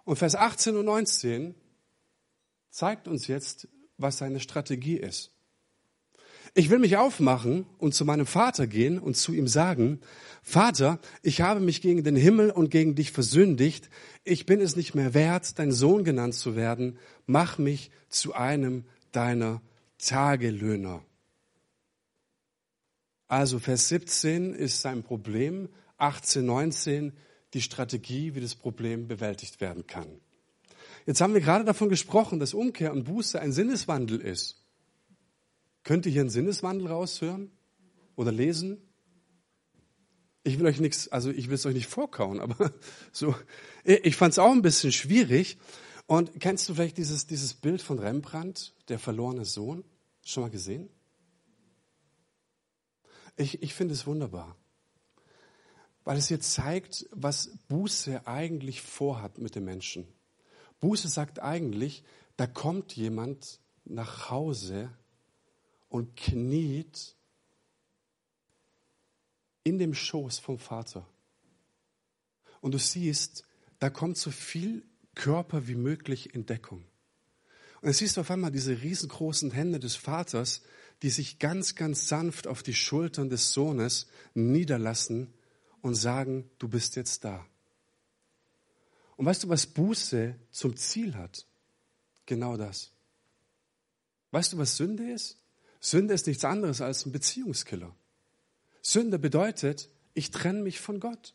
Und 0.05 0.17
Vers 0.17 0.35
18 0.35 0.77
und 0.77 0.87
19 0.87 1.55
zeigt 2.73 3.07
uns 3.07 3.29
jetzt, 3.29 3.69
was 3.99 4.19
seine 4.19 4.41
Strategie 4.41 4.97
ist. 4.97 5.31
Ich 6.55 6.69
will 6.69 6.81
mich 6.81 6.97
aufmachen 6.97 7.65
und 7.79 7.95
zu 7.95 8.05
meinem 8.05 8.27
Vater 8.27 8.67
gehen 8.67 8.99
und 8.99 9.17
zu 9.17 9.33
ihm 9.33 9.47
sagen, 9.47 10.01
Vater, 10.43 10.99
ich 11.23 11.41
habe 11.41 11.61
mich 11.61 11.81
gegen 11.81 12.03
den 12.03 12.17
Himmel 12.17 12.51
und 12.51 12.71
gegen 12.71 12.95
dich 12.95 13.13
versündigt. 13.13 13.89
Ich 14.25 14.45
bin 14.45 14.61
es 14.61 14.77
nicht 14.77 14.95
mehr 14.95 15.15
wert, 15.15 15.59
dein 15.59 15.73
Sohn 15.73 16.05
genannt 16.05 16.35
zu 16.35 16.57
werden. 16.57 16.99
Mach 17.27 17.57
mich 17.59 17.91
zu 18.09 18.35
einem 18.35 18.85
deiner 19.13 19.63
Tagelöhner. 19.99 21.03
Also 23.29 23.59
Vers 23.59 23.89
17 23.89 24.55
ist 24.55 24.83
sein 24.83 25.03
Problem, 25.05 25.71
18, 25.97 26.45
19 26.45 27.13
die 27.55 27.63
Strategie, 27.63 28.35
wie 28.35 28.41
das 28.41 28.55
Problem 28.55 29.09
bewältigt 29.09 29.61
werden 29.61 29.87
kann. 29.87 30.21
Jetzt 31.07 31.21
haben 31.21 31.35
wir 31.35 31.41
gerade 31.41 31.65
davon 31.65 31.89
gesprochen, 31.89 32.39
dass 32.39 32.55
Umkehr 32.55 32.93
und 32.93 33.05
Buße 33.05 33.41
ein 33.41 33.53
Sinneswandel 33.53 34.21
ist. 34.21 34.63
Könnt 35.85 36.07
ihr 36.07 36.13
hier 36.13 36.21
einen 36.21 36.31
Sinneswandel 36.31 36.89
raushören 36.89 37.51
oder 38.15 38.31
lesen? 38.31 38.79
Ich 40.45 40.59
will 40.59 40.67
euch 40.67 40.81
nichts, 40.81 41.09
also 41.09 41.31
ich 41.31 41.49
will 41.49 41.55
es 41.55 41.67
euch 41.67 41.75
nicht 41.75 41.89
vorkauen, 41.89 42.41
aber 42.41 42.73
so, 43.13 43.35
ich 43.85 44.17
fand 44.17 44.33
es 44.33 44.39
auch 44.39 44.53
ein 44.53 44.63
bisschen 44.63 44.93
schwierig. 44.93 45.59
Und 46.07 46.41
kennst 46.41 46.69
du 46.69 46.75
vielleicht 46.75 46.99
dieses, 46.99 47.27
dieses 47.27 47.55
Bild 47.55 47.81
von 47.81 47.99
Rembrandt, 47.99 48.75
der 48.89 48.99
verlorene 48.99 49.45
Sohn? 49.45 49.85
Schon 50.25 50.43
mal 50.43 50.51
gesehen? 50.51 50.89
Ich, 53.37 53.63
ich 53.63 53.75
finde 53.75 53.95
es 53.95 54.07
wunderbar, 54.07 54.57
weil 56.05 56.19
es 56.19 56.29
jetzt 56.29 56.53
zeigt, 56.53 57.09
was 57.13 57.57
Buße 57.69 58.27
eigentlich 58.27 58.83
vorhat 58.83 59.39
mit 59.39 59.55
den 59.55 59.65
Menschen. 59.65 60.07
Buße 60.83 61.07
sagt 61.07 61.41
eigentlich, 61.41 62.03
da 62.37 62.49
kommt 62.49 62.97
jemand 62.97 63.61
nach 63.85 64.31
Hause 64.31 64.91
und 65.89 66.17
kniet 66.17 67.15
in 69.63 69.79
dem 69.79 69.95
Schoß 69.95 70.41
vom 70.41 70.59
Vater. 70.59 71.07
Und 72.61 72.73
du 72.73 72.79
siehst, 72.79 73.45
da 73.79 73.91
kommt 73.91 74.19
so 74.19 74.33
viel 74.33 74.85
Körper 75.15 75.69
wie 75.69 75.77
möglich 75.77 76.35
in 76.35 76.47
Deckung. 76.47 76.81
Und 76.81 77.85
dann 77.87 77.93
siehst 77.93 78.17
du 78.17 78.23
auf 78.23 78.31
einmal 78.33 78.51
diese 78.51 78.83
riesengroßen 78.83 79.53
Hände 79.53 79.79
des 79.79 79.95
Vaters, 79.95 80.63
die 81.03 81.11
sich 81.11 81.39
ganz, 81.39 81.77
ganz 81.77 82.09
sanft 82.09 82.49
auf 82.49 82.65
die 82.65 82.75
Schultern 82.75 83.31
des 83.31 83.53
Sohnes 83.53 84.09
niederlassen 84.35 85.33
und 85.81 85.95
sagen, 85.95 86.51
du 86.59 86.69
bist 86.69 86.97
jetzt 86.97 87.23
da. 87.23 87.47
Und 89.17 89.27
weißt 89.27 89.45
du, 89.45 89.49
was 89.49 89.67
Buße 89.67 90.35
zum 90.51 90.77
Ziel 90.77 91.15
hat? 91.15 91.47
Genau 92.27 92.57
das. 92.57 92.93
Weißt 94.31 94.53
du, 94.53 94.59
was 94.59 94.77
Sünde 94.77 95.11
ist? 95.11 95.39
Sünde 95.81 96.15
ist 96.15 96.27
nichts 96.27 96.45
anderes 96.45 96.81
als 96.81 97.05
ein 97.05 97.13
Beziehungskiller. 97.13 97.95
Sünde 98.81 99.19
bedeutet, 99.19 99.91
ich 100.15 100.31
trenne 100.31 100.63
mich 100.63 100.81
von 100.81 101.01
Gott. 101.01 101.35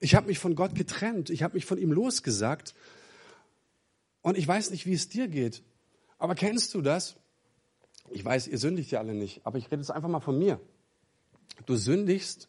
Ich 0.00 0.14
habe 0.14 0.28
mich 0.28 0.38
von 0.38 0.54
Gott 0.54 0.74
getrennt. 0.74 1.30
Ich 1.30 1.42
habe 1.42 1.54
mich 1.54 1.66
von 1.66 1.78
ihm 1.78 1.92
losgesagt. 1.92 2.74
Und 4.22 4.38
ich 4.38 4.46
weiß 4.46 4.70
nicht, 4.70 4.86
wie 4.86 4.94
es 4.94 5.08
dir 5.08 5.28
geht. 5.28 5.62
Aber 6.18 6.34
kennst 6.34 6.74
du 6.74 6.82
das? 6.82 7.16
Ich 8.10 8.24
weiß, 8.24 8.48
ihr 8.48 8.58
sündigt 8.58 8.90
ja 8.90 8.98
alle 8.98 9.14
nicht, 9.14 9.46
aber 9.46 9.58
ich 9.58 9.66
rede 9.66 9.76
jetzt 9.76 9.90
einfach 9.90 10.08
mal 10.08 10.20
von 10.20 10.38
mir. 10.38 10.60
Du 11.66 11.76
sündigst 11.76 12.48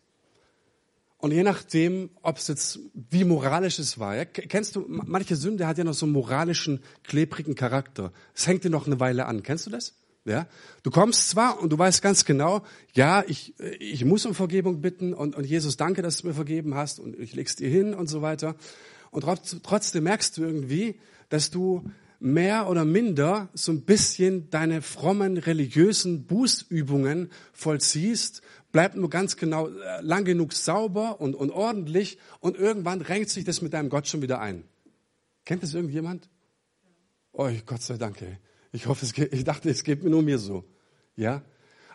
und 1.21 1.31
je 1.31 1.43
nachdem, 1.43 2.10
ob 2.23 2.38
es 2.38 2.47
jetzt 2.47 2.79
wie 2.93 3.23
moralisch 3.23 3.77
es 3.77 3.99
war, 3.99 4.15
ja, 4.15 4.25
kennst 4.25 4.75
du, 4.75 4.86
manche 4.88 5.36
Sünde 5.36 5.67
hat 5.67 5.77
ja 5.77 5.84
noch 5.84 5.93
so 5.93 6.07
einen 6.07 6.13
moralischen, 6.13 6.81
klebrigen 7.03 7.53
Charakter. 7.53 8.12
Es 8.34 8.47
hängt 8.47 8.63
dir 8.63 8.71
noch 8.71 8.88
eine 8.88 8.99
Weile 8.99 9.27
an. 9.27 9.43
Kennst 9.43 9.67
du 9.67 9.69
das? 9.69 9.95
Ja, 10.25 10.47
du 10.84 10.91
kommst 10.91 11.29
zwar 11.29 11.60
und 11.60 11.71
du 11.71 11.77
weißt 11.79 12.01
ganz 12.01 12.25
genau, 12.25 12.63
ja, 12.93 13.23
ich, 13.27 13.55
ich 13.79 14.05
muss 14.05 14.25
um 14.25 14.36
Vergebung 14.36 14.81
bitten 14.81 15.15
und, 15.15 15.36
und 15.36 15.45
Jesus, 15.45 15.77
danke, 15.77 16.03
dass 16.03 16.17
du 16.17 16.27
mir 16.27 16.34
vergeben 16.34 16.75
hast 16.75 16.99
und 16.99 17.17
ich 17.19 17.34
leg's 17.34 17.55
dir 17.55 17.69
hin 17.69 17.93
und 17.93 18.07
so 18.07 18.21
weiter. 18.21 18.55
Und 19.10 19.25
trotzdem 19.63 20.03
merkst 20.03 20.38
du 20.38 20.43
irgendwie, 20.43 20.99
dass 21.29 21.49
du 21.49 21.89
mehr 22.19 22.69
oder 22.69 22.86
minder 22.86 23.49
so 23.55 23.71
ein 23.71 23.81
bisschen 23.81 24.49
deine 24.51 24.84
frommen 24.84 25.38
religiösen 25.38 26.25
Bußübungen 26.25 27.31
vollziehst, 27.51 28.43
bleib 28.71 28.95
nur 28.95 29.10
ganz 29.10 29.38
genau 29.38 29.67
äh, 29.67 30.01
lang 30.01 30.25
genug 30.25 30.53
sauber 30.53 31.19
und, 31.21 31.36
und 31.36 31.51
ordentlich 31.51 32.17
und 32.39 32.57
irgendwann 32.57 33.01
renkt 33.01 33.29
sich 33.29 33.43
das 33.43 33.62
mit 33.62 33.73
deinem 33.73 33.89
Gott 33.89 34.07
schon 34.07 34.21
wieder 34.21 34.39
ein. 34.39 34.63
Kennt 35.45 35.63
das 35.63 35.73
irgendjemand? 35.73 36.29
Oh, 37.34 37.49
Gott 37.65 37.81
sei 37.81 37.97
Dank. 37.97 38.21
Ey. 38.21 38.38
Ich 38.71 38.88
hoffe, 38.88 39.05
es 39.05 39.13
geht, 39.13 39.34
ich 39.34 39.43
dachte, 39.43 39.69
es 39.69 39.84
geht 39.84 40.03
nur 40.03 40.21
mir 40.21 40.38
so. 40.38 40.63
Ja? 41.15 41.41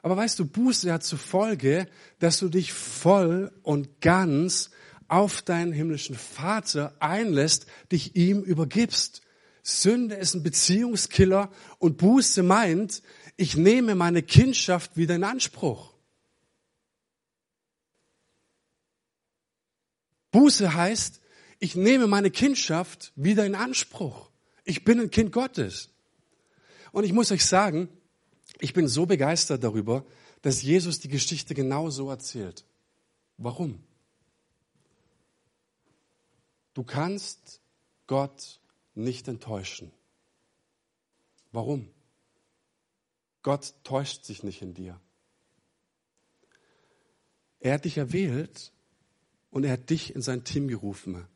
Aber 0.02 0.16
weißt 0.16 0.38
du, 0.38 0.46
Buße 0.46 0.92
hat 0.92 1.04
zur 1.04 1.18
Folge, 1.18 1.86
dass 2.18 2.38
du 2.38 2.48
dich 2.48 2.72
voll 2.72 3.52
und 3.62 4.00
ganz 4.00 4.70
auf 5.08 5.42
deinen 5.42 5.72
himmlischen 5.72 6.16
Vater 6.16 6.94
einlässt, 7.00 7.66
dich 7.92 8.16
ihm 8.16 8.42
übergibst. 8.42 9.22
Sünde 9.62 10.14
ist 10.16 10.34
ein 10.34 10.42
Beziehungskiller 10.42 11.50
und 11.78 11.96
Buße 11.96 12.42
meint, 12.42 13.02
ich 13.36 13.56
nehme 13.56 13.94
meine 13.94 14.22
Kindschaft 14.22 14.96
wieder 14.96 15.14
in 15.16 15.24
Anspruch. 15.24 15.95
Buße 20.36 20.74
heißt, 20.74 21.22
ich 21.60 21.76
nehme 21.76 22.06
meine 22.06 22.30
Kindschaft 22.30 23.10
wieder 23.16 23.46
in 23.46 23.54
Anspruch. 23.54 24.30
Ich 24.64 24.84
bin 24.84 25.00
ein 25.00 25.10
Kind 25.10 25.32
Gottes. 25.32 25.88
Und 26.92 27.04
ich 27.04 27.14
muss 27.14 27.32
euch 27.32 27.46
sagen, 27.46 27.88
ich 28.60 28.74
bin 28.74 28.86
so 28.86 29.06
begeistert 29.06 29.64
darüber, 29.64 30.04
dass 30.42 30.60
Jesus 30.60 31.00
die 31.00 31.08
Geschichte 31.08 31.54
genau 31.54 31.88
so 31.88 32.10
erzählt. 32.10 32.66
Warum? 33.38 33.82
Du 36.74 36.84
kannst 36.84 37.62
Gott 38.06 38.60
nicht 38.94 39.28
enttäuschen. 39.28 39.90
Warum? 41.50 41.88
Gott 43.40 43.72
täuscht 43.84 44.24
sich 44.24 44.42
nicht 44.42 44.60
in 44.60 44.74
dir. 44.74 45.00
Er 47.58 47.72
hat 47.72 47.86
dich 47.86 47.96
erwählt 47.96 48.74
und 49.56 49.64
er 49.64 49.72
hat 49.72 49.88
dich 49.88 50.14
in 50.14 50.20
sein 50.20 50.44
Team 50.44 50.68
gerufen. 50.68 51.26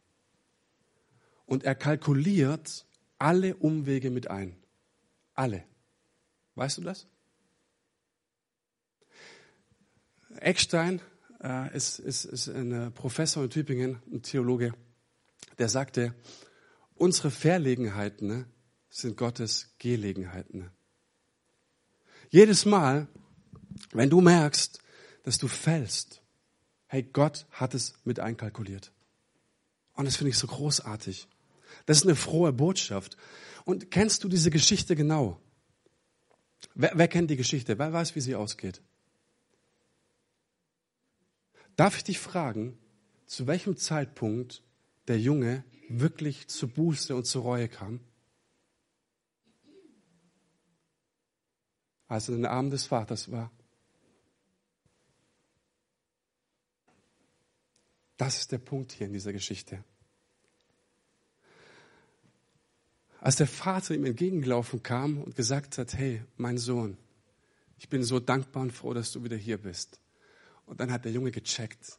Und 1.46 1.64
er 1.64 1.74
kalkuliert 1.74 2.84
alle 3.16 3.56
Umwege 3.56 4.10
mit 4.10 4.28
ein. 4.28 4.58
Alle. 5.32 5.64
Weißt 6.54 6.76
du 6.76 6.82
das? 6.82 7.06
Eckstein 10.36 11.00
äh, 11.42 11.74
ist, 11.74 11.98
ist, 11.98 12.26
ist 12.26 12.48
ein 12.48 12.92
Professor 12.92 13.42
in 13.42 13.48
Tübingen, 13.48 14.02
ein 14.12 14.20
Theologe, 14.20 14.74
der 15.56 15.70
sagte, 15.70 16.14
unsere 16.96 17.30
Verlegenheiten 17.30 18.28
ne, 18.28 18.46
sind 18.90 19.16
Gottes 19.16 19.74
Gelegenheiten. 19.78 20.58
Ne. 20.58 20.70
Jedes 22.28 22.66
Mal, 22.66 23.08
wenn 23.92 24.10
du 24.10 24.20
merkst, 24.20 24.78
dass 25.22 25.38
du 25.38 25.48
fällst, 25.48 26.19
hey, 26.90 27.04
Gott 27.04 27.46
hat 27.52 27.72
es 27.74 27.94
mit 28.02 28.18
einkalkuliert. 28.18 28.90
Und 29.94 30.06
das 30.06 30.16
finde 30.16 30.30
ich 30.30 30.38
so 30.38 30.48
großartig. 30.48 31.28
Das 31.86 31.98
ist 31.98 32.02
eine 32.02 32.16
frohe 32.16 32.52
Botschaft. 32.52 33.16
Und 33.64 33.92
kennst 33.92 34.24
du 34.24 34.28
diese 34.28 34.50
Geschichte 34.50 34.96
genau? 34.96 35.40
Wer, 36.74 36.90
wer 36.96 37.06
kennt 37.06 37.30
die 37.30 37.36
Geschichte? 37.36 37.78
Wer 37.78 37.92
weiß, 37.92 38.16
wie 38.16 38.20
sie 38.20 38.34
ausgeht? 38.34 38.82
Darf 41.76 41.96
ich 41.96 42.02
dich 42.02 42.18
fragen, 42.18 42.76
zu 43.24 43.46
welchem 43.46 43.76
Zeitpunkt 43.76 44.64
der 45.06 45.20
Junge 45.20 45.62
wirklich 45.88 46.48
zu 46.48 46.66
Buße 46.66 47.14
und 47.14 47.24
zur 47.24 47.42
Reue 47.42 47.68
kam? 47.68 48.00
Als 52.08 52.28
er 52.28 52.34
in 52.34 52.42
den 52.42 52.50
Armen 52.50 52.70
des 52.70 52.86
Vaters 52.86 53.30
war. 53.30 53.52
Das 58.20 58.38
ist 58.38 58.52
der 58.52 58.58
Punkt 58.58 58.92
hier 58.92 59.06
in 59.06 59.14
dieser 59.14 59.32
Geschichte. 59.32 59.82
Als 63.18 63.36
der 63.36 63.46
Vater 63.46 63.94
ihm 63.94 64.04
entgegengelaufen 64.04 64.82
kam 64.82 65.22
und 65.22 65.36
gesagt 65.36 65.78
hat, 65.78 65.94
hey, 65.94 66.22
mein 66.36 66.58
Sohn, 66.58 66.98
ich 67.78 67.88
bin 67.88 68.04
so 68.04 68.20
dankbar 68.20 68.64
und 68.64 68.72
froh, 68.72 68.92
dass 68.92 69.10
du 69.12 69.24
wieder 69.24 69.38
hier 69.38 69.56
bist. 69.56 69.98
Und 70.66 70.80
dann 70.80 70.92
hat 70.92 71.06
der 71.06 71.12
Junge 71.12 71.30
gecheckt, 71.30 71.98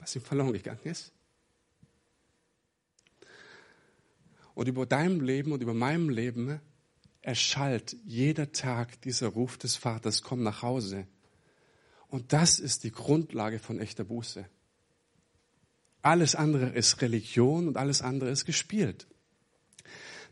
was 0.00 0.16
ihm 0.16 0.22
verloren 0.22 0.54
gegangen 0.54 0.82
ist. 0.82 1.12
Und 4.54 4.66
über 4.66 4.86
deinem 4.86 5.20
Leben 5.20 5.52
und 5.52 5.62
über 5.62 5.72
meinem 5.72 6.08
Leben 6.08 6.60
erschallt 7.22 7.96
jeder 8.04 8.50
Tag 8.50 9.00
dieser 9.02 9.28
Ruf 9.28 9.56
des 9.56 9.76
Vaters, 9.76 10.24
komm 10.24 10.42
nach 10.42 10.62
Hause. 10.62 11.06
Und 12.08 12.32
das 12.32 12.58
ist 12.58 12.82
die 12.82 12.90
Grundlage 12.90 13.60
von 13.60 13.78
echter 13.78 14.02
Buße. 14.02 14.50
Alles 16.02 16.34
andere 16.34 16.70
ist 16.70 17.00
Religion 17.02 17.68
und 17.68 17.76
alles 17.76 18.02
andere 18.02 18.30
ist 18.30 18.44
gespielt. 18.44 19.06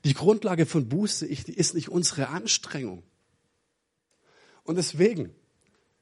Die 0.04 0.14
Grundlage 0.14 0.66
von 0.66 0.88
Buße 0.88 1.26
ist 1.26 1.74
nicht 1.74 1.88
unsere 1.88 2.28
Anstrengung. 2.28 3.02
Und 4.62 4.76
deswegen, 4.76 5.34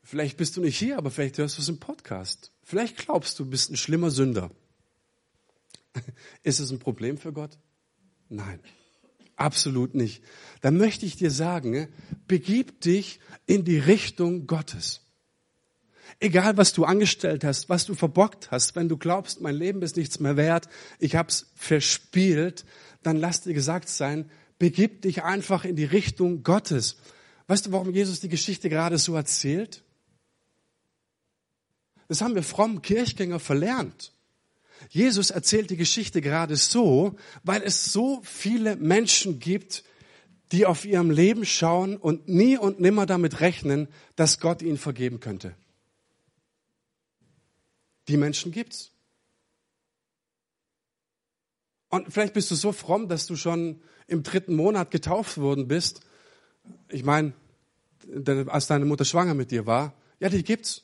vielleicht 0.03 0.37
bist 0.37 0.57
du 0.57 0.61
nicht 0.61 0.79
hier, 0.79 0.99
aber 0.99 1.11
vielleicht 1.11 1.39
hörst 1.39 1.57
du 1.57 1.63
es 1.63 1.69
im 1.69 1.79
Podcast. 1.79 2.53
Vielleicht 2.63 2.97
glaubst 2.97 3.39
du, 3.39 3.45
du 3.45 3.51
bist 3.51 3.71
ein 3.71 3.77
schlimmer 3.77 4.11
Sünder. 4.11 4.51
Ist 6.43 6.61
es 6.61 6.71
ein 6.71 6.79
Problem 6.79 7.17
für 7.17 7.33
Gott? 7.33 7.59
Nein, 8.29 8.61
absolut 9.37 9.95
nicht. 9.95 10.23
Dann 10.61 10.77
möchte 10.77 11.07
ich 11.07 11.17
dir 11.17 11.31
sagen, 11.31 11.89
begib 12.27 12.81
dich 12.81 13.21
in 13.47 13.65
die 13.65 13.79
Richtung 13.79 14.47
Gottes. 14.47 15.06
Egal, 16.19 16.57
was 16.57 16.73
du 16.73 16.85
angestellt 16.85 17.45
hast, 17.45 17.69
was 17.69 17.85
du 17.85 17.95
verbockt 17.95 18.51
hast, 18.51 18.75
wenn 18.75 18.89
du 18.89 18.97
glaubst, 18.97 19.41
mein 19.41 19.55
Leben 19.55 19.83
ist 19.83 19.97
nichts 19.97 20.19
mehr 20.19 20.37
wert, 20.37 20.69
ich 20.99 21.15
hab's 21.15 21.51
verspielt, 21.55 22.65
dann 23.03 23.19
lass 23.19 23.43
dir 23.43 23.53
gesagt 23.53 23.89
sein, 23.89 24.31
begib 24.59 25.03
dich 25.03 25.23
einfach 25.23 25.65
in 25.65 25.77
die 25.77 25.85
Richtung 25.85 26.43
Gottes. 26.43 26.97
Weißt 27.49 27.67
du, 27.67 27.73
warum 27.73 27.91
Jesus 27.91 28.21
die 28.21 28.31
Geschichte 28.31 28.71
gerade 28.71 28.97
so 28.97 29.15
erzählt? 29.15 29.83
Das 32.09 32.23
haben 32.23 32.35
wir 32.35 32.43
frommen 32.43 32.83
Kirchgänger 32.83 33.39
verlernt. 33.39 34.13
Jesus 34.89 35.31
erzählt 35.31 35.71
die 35.71 35.77
Geschichte 35.77 36.21
gerade 36.21 36.57
so, 36.57 37.17
weil 37.43 37.63
es 37.63 37.93
so 37.93 38.21
viele 38.25 38.77
Menschen 38.77 39.39
gibt, 39.39 39.85
die 40.53 40.65
auf 40.65 40.85
ihrem 40.85 41.11
Leben 41.11 41.45
schauen 41.45 41.97
und 41.97 42.29
nie 42.29 42.57
und 42.57 42.81
nimmer 42.81 43.07
damit 43.07 43.41
rechnen, 43.41 43.89
dass 44.15 44.41
Gott 44.41 44.63
ihnen 44.63 44.79
vergeben 44.79 45.21
könnte. 45.21 45.55
Die 48.09 48.17
Menschen 48.17 48.53
gibt's. 48.53 48.93
Und 51.89 52.13
vielleicht 52.13 52.35
bist 52.35 52.51
du 52.51 52.55
so 52.55 52.73
fromm, 52.73 53.09
dass 53.09 53.27
du 53.27 53.37
schon 53.37 53.81
im 54.07 54.23
dritten 54.23 54.55
Monat 54.55 54.91
getauft 54.91 55.39
worden 55.39 55.69
bist. 55.69 56.01
Ich 56.89 57.05
meine, 57.05 57.33
als 58.47 58.67
deine 58.67 58.85
Mutter 58.85 59.05
schwanger 59.05 59.35
mit 59.35 59.51
dir 59.51 59.67
war, 59.67 59.95
ja, 60.21 60.29
die 60.29 60.43
gibt's. 60.43 60.83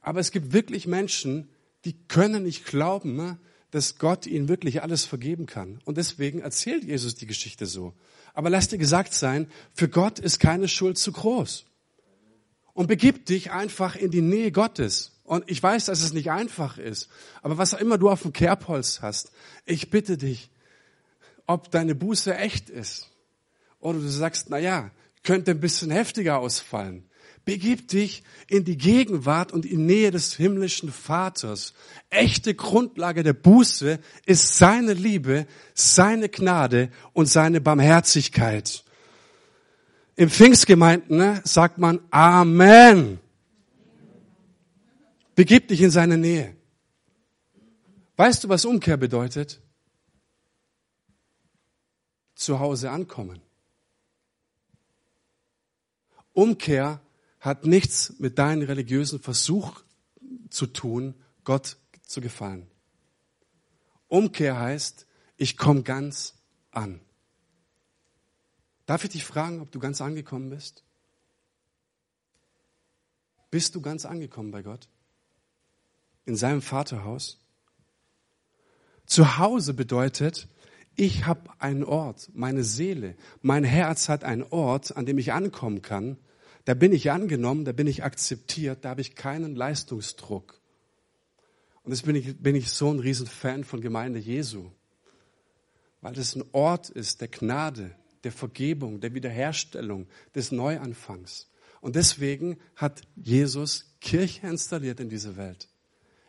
Aber 0.00 0.20
es 0.20 0.30
gibt 0.30 0.52
wirklich 0.52 0.86
Menschen, 0.86 1.50
die 1.84 1.94
können 2.06 2.44
nicht 2.44 2.64
glauben, 2.64 3.16
ne, 3.16 3.38
dass 3.70 3.98
Gott 3.98 4.26
ihnen 4.26 4.48
wirklich 4.48 4.82
alles 4.82 5.04
vergeben 5.04 5.46
kann. 5.46 5.80
Und 5.84 5.98
deswegen 5.98 6.40
erzählt 6.40 6.84
Jesus 6.84 7.14
die 7.14 7.26
Geschichte 7.26 7.66
so. 7.66 7.94
Aber 8.34 8.50
lass 8.50 8.68
dir 8.68 8.78
gesagt 8.78 9.14
sein, 9.14 9.50
für 9.74 9.88
Gott 9.88 10.18
ist 10.18 10.38
keine 10.38 10.68
Schuld 10.68 10.96
zu 10.96 11.12
groß. 11.12 11.66
Und 12.72 12.86
begib 12.86 13.26
dich 13.26 13.50
einfach 13.50 13.96
in 13.96 14.10
die 14.10 14.22
Nähe 14.22 14.52
Gottes. 14.52 15.17
Und 15.28 15.44
ich 15.46 15.62
weiß, 15.62 15.84
dass 15.84 16.02
es 16.02 16.14
nicht 16.14 16.30
einfach 16.30 16.78
ist. 16.78 17.10
Aber 17.42 17.58
was 17.58 17.74
auch 17.74 17.80
immer 17.80 17.98
du 17.98 18.08
auf 18.08 18.22
dem 18.22 18.32
Kerbholz 18.32 19.02
hast, 19.02 19.30
ich 19.66 19.90
bitte 19.90 20.16
dich, 20.16 20.50
ob 21.46 21.70
deine 21.70 21.94
Buße 21.94 22.34
echt 22.34 22.70
ist. 22.70 23.10
Oder 23.78 23.98
du 23.98 24.08
sagst, 24.08 24.46
na 24.48 24.56
ja, 24.56 24.90
könnte 25.22 25.50
ein 25.50 25.60
bisschen 25.60 25.90
heftiger 25.90 26.38
ausfallen. 26.38 27.10
Begib 27.44 27.88
dich 27.88 28.22
in 28.46 28.64
die 28.64 28.78
Gegenwart 28.78 29.52
und 29.52 29.66
in 29.66 29.84
Nähe 29.84 30.10
des 30.10 30.34
himmlischen 30.34 30.90
Vaters. 30.90 31.74
Echte 32.08 32.54
Grundlage 32.54 33.22
der 33.22 33.34
Buße 33.34 33.98
ist 34.24 34.56
seine 34.56 34.94
Liebe, 34.94 35.46
seine 35.74 36.30
Gnade 36.30 36.90
und 37.12 37.26
seine 37.26 37.60
Barmherzigkeit. 37.60 38.82
Im 40.16 40.30
Pfingstgemeinden 40.30 41.18
ne, 41.18 41.42
sagt 41.44 41.76
man 41.76 42.00
Amen. 42.10 43.20
Begib 45.38 45.68
dich 45.68 45.80
in 45.82 45.92
seine 45.92 46.18
Nähe. 46.18 46.56
Weißt 48.16 48.42
du, 48.42 48.48
was 48.48 48.64
Umkehr 48.64 48.96
bedeutet? 48.96 49.60
Zu 52.34 52.58
Hause 52.58 52.90
ankommen. 52.90 53.40
Umkehr 56.32 57.00
hat 57.38 57.66
nichts 57.66 58.18
mit 58.18 58.36
deinem 58.40 58.66
religiösen 58.66 59.20
Versuch 59.20 59.80
zu 60.50 60.66
tun, 60.66 61.14
Gott 61.44 61.76
zu 62.02 62.20
gefallen. 62.20 62.68
Umkehr 64.08 64.58
heißt, 64.58 65.06
ich 65.36 65.56
komme 65.56 65.84
ganz 65.84 66.34
an. 66.72 67.00
Darf 68.86 69.04
ich 69.04 69.10
dich 69.10 69.24
fragen, 69.24 69.60
ob 69.60 69.70
du 69.70 69.78
ganz 69.78 70.00
angekommen 70.00 70.50
bist? 70.50 70.82
Bist 73.52 73.76
du 73.76 73.80
ganz 73.80 74.04
angekommen 74.04 74.50
bei 74.50 74.62
Gott? 74.62 74.88
In 76.28 76.36
seinem 76.36 76.60
Vaterhaus. 76.60 77.38
Zu 79.06 79.38
Hause 79.38 79.72
bedeutet, 79.72 80.46
ich 80.94 81.24
habe 81.24 81.50
einen 81.58 81.84
Ort, 81.84 82.28
meine 82.34 82.64
Seele, 82.64 83.16
mein 83.40 83.64
Herz 83.64 84.10
hat 84.10 84.24
einen 84.24 84.42
Ort, 84.42 84.94
an 84.94 85.06
dem 85.06 85.16
ich 85.16 85.32
ankommen 85.32 85.80
kann. 85.80 86.18
Da 86.66 86.74
bin 86.74 86.92
ich 86.92 87.10
angenommen, 87.10 87.64
da 87.64 87.72
bin 87.72 87.86
ich 87.86 88.04
akzeptiert, 88.04 88.84
da 88.84 88.90
habe 88.90 89.00
ich 89.00 89.14
keinen 89.14 89.56
Leistungsdruck. 89.56 90.60
Und 91.82 91.92
deswegen 91.92 92.12
bin 92.12 92.16
ich, 92.16 92.42
bin 92.42 92.54
ich 92.56 92.70
so 92.70 92.92
ein 92.92 92.98
Riesenfan 92.98 93.64
von 93.64 93.80
Gemeinde 93.80 94.18
Jesu, 94.18 94.70
weil 96.02 96.12
das 96.12 96.36
ein 96.36 96.44
Ort 96.52 96.90
ist 96.90 97.22
der 97.22 97.28
Gnade, 97.28 97.92
der 98.22 98.32
Vergebung, 98.32 99.00
der 99.00 99.14
Wiederherstellung, 99.14 100.06
des 100.34 100.52
Neuanfangs. 100.52 101.48
Und 101.80 101.96
deswegen 101.96 102.58
hat 102.76 103.00
Jesus 103.16 103.94
Kirche 104.02 104.46
installiert 104.46 105.00
in 105.00 105.08
diese 105.08 105.38
Welt 105.38 105.70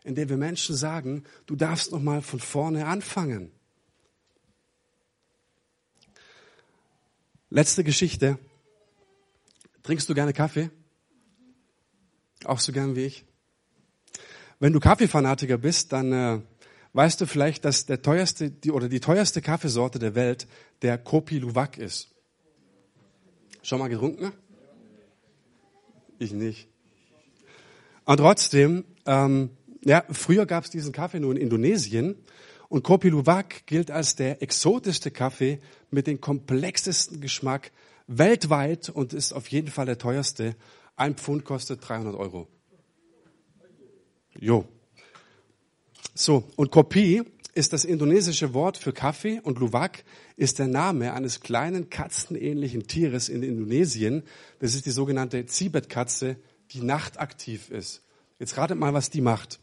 in 0.04 0.16
der 0.16 0.30
wir 0.30 0.38
Menschen 0.38 0.76
sagen, 0.76 1.24
du 1.46 1.56
darfst 1.56 1.92
noch 1.92 2.02
mal 2.02 2.22
von 2.22 2.40
vorne 2.40 2.86
anfangen. 2.86 3.52
Letzte 7.50 7.84
Geschichte. 7.84 8.38
Trinkst 9.84 10.08
du 10.08 10.14
gerne 10.14 10.34
Kaffee? 10.34 10.70
Auch 12.46 12.60
so 12.60 12.72
gern 12.72 12.96
wie 12.96 13.06
ich. 13.06 13.26
Wenn 14.60 14.74
du 14.74 14.80
Kaffeefanatiker 14.80 15.58
bist, 15.58 15.92
dann 15.92 16.14
äh, 16.14 16.42
weißt 16.94 17.22
du 17.22 17.26
vielleicht, 17.26 17.66
dass 17.66 17.86
der 17.86 18.02
teuerste 18.02 18.52
die, 18.52 18.72
oder 18.72 18.88
die 18.88 19.00
teuerste 19.00 19.42
Kaffeesorte 19.42 20.00
der 20.00 20.16
Welt 20.16 20.48
der 20.82 20.98
Kopi 20.98 21.40
Luwak 21.40 21.78
ist. 21.78 22.10
Schon 23.64 23.80
mal 23.80 23.90
getrunken? 23.90 24.32
Ich 26.20 26.34
nicht. 26.34 26.68
Und 28.06 28.18
trotzdem 28.18 28.86
ähm, 29.06 29.52
ja, 29.84 30.04
früher 30.12 30.46
gab 30.46 30.65
es 30.65 30.70
diesen 30.70 30.92
Kaffee 30.92 31.20
nur 31.20 31.32
in 31.32 31.38
Indonesien 31.38 32.15
und 32.68 32.84
Kopi 32.84 33.10
Luwak 33.10 33.65
gilt 33.65 33.92
als 33.92 34.15
der 34.15 34.42
exotischste 34.42 35.12
Kaffee 35.12 35.60
mit 35.89 36.08
dem 36.08 36.22
komplexesten 36.22 37.22
Geschmack 37.22 37.72
weltweit 38.08 38.89
und 38.89 39.13
ist 39.13 39.34
auf 39.34 39.48
jeden 39.48 39.70
Fall 39.70 39.86
der 39.86 39.98
teuerste. 39.98 40.56
Ein 40.96 41.15
Pfund 41.15 41.46
kostet 41.46 41.88
300 41.88 42.15
Euro. 42.15 42.48
Jo. 44.38 44.65
So, 46.13 46.44
und 46.56 46.71
Kopi 46.71 47.23
ist 47.56 47.73
das 47.73 47.86
indonesische 47.86 48.54
Wort 48.54 48.77
für 48.77 48.94
Kaffee 48.94 49.40
und 49.42 49.60
Luwak 49.60 50.04
ist 50.36 50.60
der 50.60 50.67
Name 50.67 51.13
eines 51.13 51.42
kleinen 51.42 51.90
katzenähnlichen 51.90 52.88
Tieres 52.88 53.30
in 53.30 53.44
Indonesien. 53.44 54.23
Das 54.60 54.75
ist 54.75 54.86
die 54.86 54.92
sogenannte 54.92 55.46
Zibetkatze, 55.46 56.38
die 56.71 56.82
nachtaktiv 56.82 57.69
ist. 57.71 58.04
Jetzt 58.38 58.58
ratet 58.58 58.77
mal, 58.77 58.94
was 58.94 59.10
die 59.10 59.21
macht. 59.21 59.60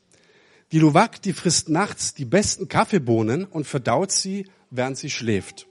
Die 0.73 0.79
Luwak, 0.79 1.23
die 1.23 1.33
frisst 1.33 1.69
nachts 1.69 2.15
die 2.15 2.25
besten 2.25 2.69
Kaffeebohnen 2.69 3.45
und 3.45 3.67
verdaut 3.67 4.11
sie, 4.11 4.47
während 4.71 4.99
sie 4.99 5.11
schläft. 5.11 5.67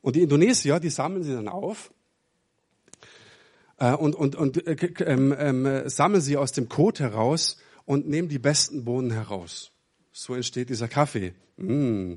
Und 0.00 0.16
die 0.16 0.22
Indonesier, 0.22 0.80
die 0.80 0.90
sammeln 0.90 1.22
sie 1.22 1.34
dann 1.34 1.48
auf 1.48 1.92
äh, 3.78 3.92
und, 3.92 4.14
und, 4.14 4.36
und 4.36 4.66
äh, 4.66 5.04
ähm, 5.04 5.34
ähm, 5.38 5.88
sammeln 5.88 6.20
sie 6.20 6.36
aus 6.36 6.52
dem 6.52 6.68
Kot 6.68 7.00
heraus 7.00 7.58
und 7.84 8.08
nehmen 8.08 8.28
die 8.28 8.38
besten 8.38 8.84
Bohnen 8.84 9.10
heraus. 9.10 9.72
so 10.12 10.34
entsteht 10.34 10.68
dieser 10.68 10.88
Kaffee. 10.88 11.32
Mm. 11.56 12.14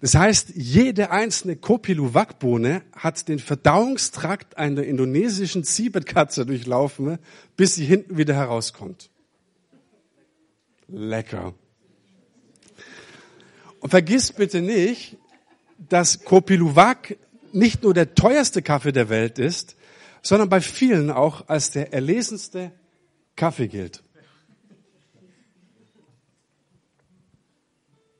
Das 0.00 0.14
heißt, 0.14 0.52
jede 0.54 1.10
einzelne 1.10 1.56
Kopiluwak-Bohne 1.56 2.82
hat 2.92 3.28
den 3.28 3.38
Verdauungstrakt 3.38 4.58
einer 4.58 4.82
indonesischen 4.82 5.64
Ziebetkatze 5.64 6.44
durchlaufen, 6.44 7.18
bis 7.56 7.76
sie 7.76 7.86
hinten 7.86 8.18
wieder 8.18 8.34
herauskommt. 8.34 9.10
Lecker. 10.88 11.54
Und 13.80 13.90
vergiss 13.90 14.32
bitte 14.32 14.60
nicht, 14.60 15.16
dass 15.78 16.24
Kopiluwak 16.24 17.16
nicht 17.52 17.82
nur 17.82 17.94
der 17.94 18.14
teuerste 18.14 18.62
Kaffee 18.62 18.92
der 18.92 19.08
Welt 19.08 19.38
ist, 19.38 19.76
sondern 20.22 20.48
bei 20.48 20.60
vielen 20.60 21.10
auch 21.10 21.48
als 21.48 21.70
der 21.70 21.92
erlesenste 21.92 22.72
Kaffee 23.36 23.68
gilt. 23.68 24.02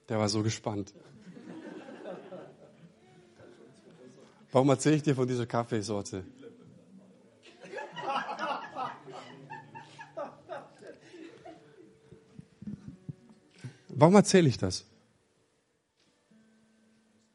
Der 0.08 0.18
war 0.18 0.28
so 0.28 0.42
gespannt. 0.42 0.94
Warum 4.52 4.68
erzähle 4.68 4.96
ich 4.96 5.02
dir 5.02 5.14
von 5.14 5.26
dieser 5.26 5.46
Kaffeesorte? 5.46 6.24
Warum 13.98 14.14
erzähle 14.14 14.46
ich 14.46 14.58
das? 14.58 14.84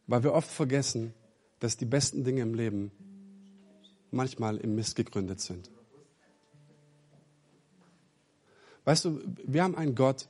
Weil 0.05 0.22
wir 0.22 0.34
oft 0.34 0.49
vergessen, 0.49 1.12
dass 1.59 1.76
die 1.76 1.86
besten 1.86 2.24
Dinge 2.24 2.43
im 2.43 2.53
Leben 2.53 2.91
manchmal 4.12 4.57
im 4.57 4.76
Mist 4.76 4.95
gegründet 4.95 5.41
sind. 5.41 5.72
Weißt 8.86 9.05
du, 9.05 9.22
wir 9.43 9.64
haben 9.64 9.76
einen 9.76 9.95
Gott, 9.95 10.28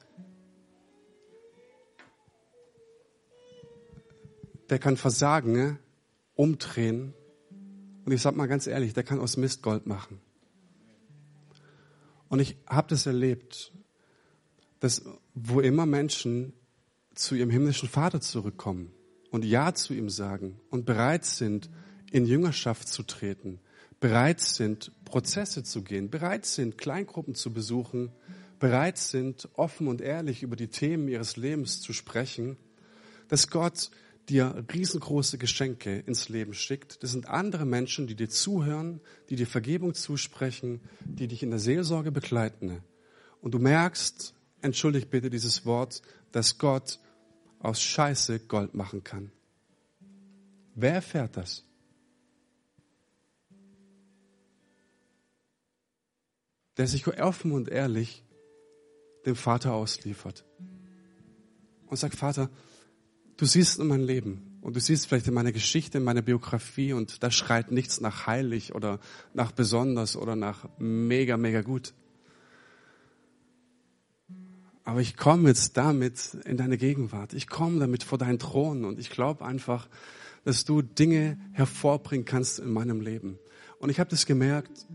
der 4.70 4.80
kann 4.80 4.96
Versagen 4.96 5.52
ne, 5.52 5.80
umdrehen. 6.36 7.14
Und 8.06 8.14
ich 8.14 8.22
sage 8.22 8.38
mal 8.38 8.48
ganz 8.48 8.68
ehrlich, 8.68 8.94
der 8.94 9.04
kann 9.04 9.20
aus 9.20 9.36
Mist 9.36 9.64
Gold 9.64 9.86
machen. 9.86 10.22
Und 12.30 12.40
ich 12.40 12.56
habe 12.68 12.88
das 12.88 13.06
erlebt, 13.06 13.74
dass 14.82 15.04
wo 15.34 15.62
immer 15.62 15.86
Menschen 15.86 16.52
zu 17.16 17.36
ihrem 17.36 17.50
himmlischen 17.50 17.88
Vater 17.88 18.20
zurückkommen 18.20 18.92
und 19.30 19.46
Ja 19.46 19.74
zu 19.74 19.94
ihm 19.94 20.10
sagen 20.10 20.60
und 20.70 20.86
bereit 20.86 21.24
sind, 21.24 21.70
in 22.12 22.26
Jüngerschaft 22.26 22.90
zu 22.90 23.04
treten, 23.04 23.62
bereit 24.02 24.42
sind, 24.42 24.92
Prozesse 25.06 25.64
zu 25.64 25.84
gehen, 25.84 26.10
bereit 26.10 26.46
sind, 26.46 26.78
Kleingruppen 26.78 27.36
zu 27.36 27.54
besuchen, 27.54 28.12
bereit 28.60 28.98
sind, 28.98 29.48
offen 29.54 29.88
und 29.88 30.02
ehrlich 30.02 30.44
über 30.44 30.56
die 30.56 30.68
Themen 30.68 31.08
ihres 31.08 31.38
Lebens 31.38 31.80
zu 31.80 31.94
sprechen, 31.94 32.58
dass 33.30 33.50
Gott 33.50 33.92
dir 34.30 34.66
riesengroße 34.74 35.38
Geschenke 35.38 36.00
ins 36.00 36.30
Leben 36.30 36.54
schickt. 36.54 37.04
Das 37.04 37.12
sind 37.12 37.28
andere 37.28 37.66
Menschen, 37.66 38.08
die 38.08 38.16
dir 38.16 38.30
zuhören, 38.30 39.00
die 39.30 39.36
dir 39.36 39.48
Vergebung 39.48 39.94
zusprechen, 39.94 40.82
die 41.06 41.28
dich 41.28 41.44
in 41.44 41.52
der 41.52 41.60
Seelsorge 41.60 42.12
begleiten. 42.12 42.82
Und 43.42 43.54
du 43.54 43.60
merkst, 43.60 44.34
entschuldigt 44.62 45.09
bitte 45.09 45.30
dieses 45.30 45.66
Wort, 45.66 46.01
dass 46.32 46.57
Gott 46.57 46.99
aus 47.59 47.82
Scheiße 47.82 48.39
Gold 48.39 48.74
machen 48.74 49.03
kann. 49.03 49.32
Wer 50.76 50.93
erfährt 50.93 51.38
das? 51.38 51.64
Der 56.78 56.88
sich 56.88 57.05
offen 57.07 57.51
und 57.51 57.70
ehrlich 57.70 58.24
dem 59.26 59.36
Vater 59.36 59.74
ausliefert 59.74 60.45
und 61.88 61.97
sagt, 61.97 62.16
Vater, 62.16 62.49
du 63.38 63.45
siehst 63.45 63.80
in 63.80 63.88
mein 63.88 64.01
Leben 64.01 64.57
und 64.62 64.76
du 64.76 64.80
siehst 64.80 65.07
vielleicht 65.07 65.28
in 65.28 65.34
meiner 65.34 65.51
Geschichte, 65.51 65.97
in 65.97 66.03
meiner 66.03 66.22
Biografie 66.22 66.93
und 66.93 67.22
da 67.22 67.30
schreit 67.30 67.72
nichts 67.72 67.99
nach 68.01 68.26
heilig 68.26 68.74
oder 68.74 68.99
nach 69.34 69.51
besonders 69.51 70.16
oder 70.16 70.36
nach 70.36 70.70
mega, 70.80 71.38
mega 71.38 71.62
gut. 71.62 71.93
Aber 74.92 75.00
ich 75.00 75.16
komme 75.16 75.48
jetzt 75.48 75.78
damit 75.78 76.34
in 76.44 76.58
deine 76.58 76.78
Gegenwart. 76.78 77.32
Ich 77.32 77.48
komme 77.48 77.80
damit 77.80 78.04
vor 78.04 78.18
deinen 78.18 78.39
Thron 78.39 78.84
und 78.84 79.00
ich 79.00 79.10
glaube 79.10 79.46
einfach, 79.46 79.88
dass 80.44 80.66
du 80.66 80.82
Dinge 80.82 81.39
hervorbringen 81.54 82.26
kannst 82.26 82.60
in 82.60 82.74
meinem 82.74 83.00
Leben. 83.00 83.39
Und 83.80 83.89
ich 83.89 84.02
habe 84.02 84.10
das 84.10 84.26
gemerkt, 84.26 84.86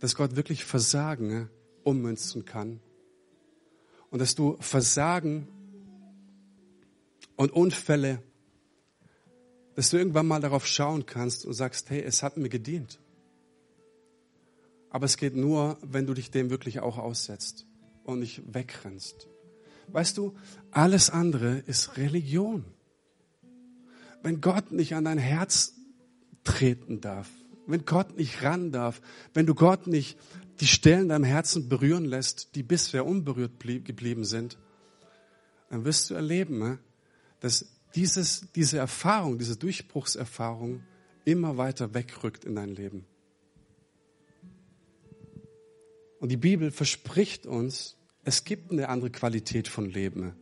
dass 0.00 0.14
Gott 0.14 0.36
wirklich 0.36 0.64
Versagen 0.64 1.50
ummünzen 1.84 2.46
kann. 2.46 2.80
Und 4.08 4.20
dass 4.20 4.34
du 4.34 4.56
Versagen 4.58 5.48
und 7.36 7.52
Unfälle, 7.52 8.22
dass 9.74 9.90
du 9.90 9.98
irgendwann 9.98 10.26
mal 10.26 10.40
darauf 10.40 10.66
schauen 10.66 11.04
kannst 11.04 11.44
und 11.44 11.52
sagst, 11.52 11.90
hey, 11.90 12.00
es 12.00 12.22
hat 12.22 12.38
mir 12.38 12.48
gedient. 12.48 12.98
Aber 14.88 15.04
es 15.04 15.18
geht 15.18 15.36
nur, 15.36 15.76
wenn 15.82 16.06
du 16.06 16.14
dich 16.14 16.30
dem 16.30 16.48
wirklich 16.48 16.80
auch 16.80 16.96
aussetzt 16.96 17.67
und 18.08 18.20
nicht 18.20 18.42
wegrennst. 18.54 19.28
Weißt 19.88 20.18
du, 20.18 20.34
alles 20.70 21.10
andere 21.10 21.58
ist 21.58 21.96
Religion. 21.96 22.64
Wenn 24.22 24.40
Gott 24.40 24.72
nicht 24.72 24.94
an 24.94 25.04
dein 25.04 25.18
Herz 25.18 25.74
treten 26.44 27.00
darf, 27.00 27.28
wenn 27.66 27.84
Gott 27.84 28.16
nicht 28.16 28.42
ran 28.42 28.72
darf, 28.72 29.00
wenn 29.34 29.46
du 29.46 29.54
Gott 29.54 29.86
nicht 29.86 30.18
die 30.60 30.66
Stellen 30.66 31.02
in 31.02 31.08
deinem 31.10 31.24
Herzen 31.24 31.68
berühren 31.68 32.04
lässt, 32.04 32.54
die 32.54 32.62
bisher 32.62 33.06
unberührt 33.06 33.58
blieb, 33.58 33.84
geblieben 33.84 34.24
sind, 34.24 34.58
dann 35.70 35.84
wirst 35.84 36.10
du 36.10 36.14
erleben, 36.14 36.58
ne, 36.58 36.78
dass 37.40 37.66
dieses, 37.94 38.50
diese 38.54 38.78
Erfahrung, 38.78 39.38
diese 39.38 39.56
Durchbruchserfahrung 39.56 40.82
immer 41.24 41.58
weiter 41.58 41.92
wegrückt 41.92 42.44
in 42.44 42.54
dein 42.54 42.70
Leben. 42.70 43.04
Und 46.20 46.30
die 46.30 46.36
Bibel 46.36 46.70
verspricht 46.70 47.46
uns, 47.46 47.97
es 48.24 48.44
gibt 48.44 48.70
eine 48.70 48.88
andere 48.88 49.10
Qualität 49.10 49.68
von 49.68 49.86
Leben. 49.86 50.34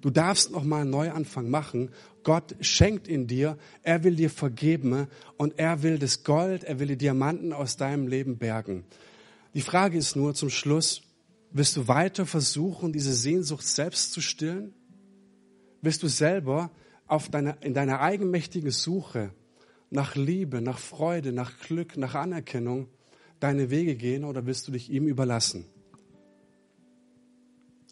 Du 0.00 0.10
darfst 0.10 0.50
noch 0.50 0.64
mal 0.64 0.82
einen 0.82 0.90
Neuanfang 0.90 1.48
machen. 1.48 1.90
Gott 2.24 2.54
schenkt 2.60 3.08
ihn 3.08 3.26
dir. 3.26 3.56
Er 3.82 4.04
will 4.04 4.16
dir 4.16 4.28
vergeben 4.28 5.06
und 5.38 5.58
er 5.58 5.82
will 5.82 5.98
das 5.98 6.24
Gold, 6.24 6.64
er 6.64 6.78
will 6.78 6.88
die 6.88 6.98
Diamanten 6.98 7.54
aus 7.54 7.78
deinem 7.78 8.06
Leben 8.06 8.36
bergen. 8.36 8.84
Die 9.54 9.62
Frage 9.62 9.96
ist 9.96 10.14
nur 10.14 10.34
zum 10.34 10.50
Schluss, 10.50 11.02
wirst 11.52 11.76
du 11.76 11.88
weiter 11.88 12.26
versuchen, 12.26 12.92
diese 12.92 13.14
Sehnsucht 13.14 13.66
selbst 13.66 14.12
zu 14.12 14.20
stillen? 14.20 14.74
Wirst 15.80 16.02
du 16.02 16.08
selber 16.08 16.70
auf 17.06 17.30
deiner, 17.30 17.62
in 17.62 17.72
deiner 17.72 18.00
eigenmächtigen 18.00 18.72
Suche 18.72 19.30
nach 19.88 20.16
Liebe, 20.16 20.60
nach 20.60 20.78
Freude, 20.78 21.32
nach 21.32 21.60
Glück, 21.60 21.96
nach 21.96 22.14
Anerkennung 22.14 22.88
deine 23.40 23.70
Wege 23.70 23.94
gehen 23.96 24.24
oder 24.24 24.44
wirst 24.44 24.68
du 24.68 24.72
dich 24.72 24.90
ihm 24.90 25.06
überlassen? 25.06 25.64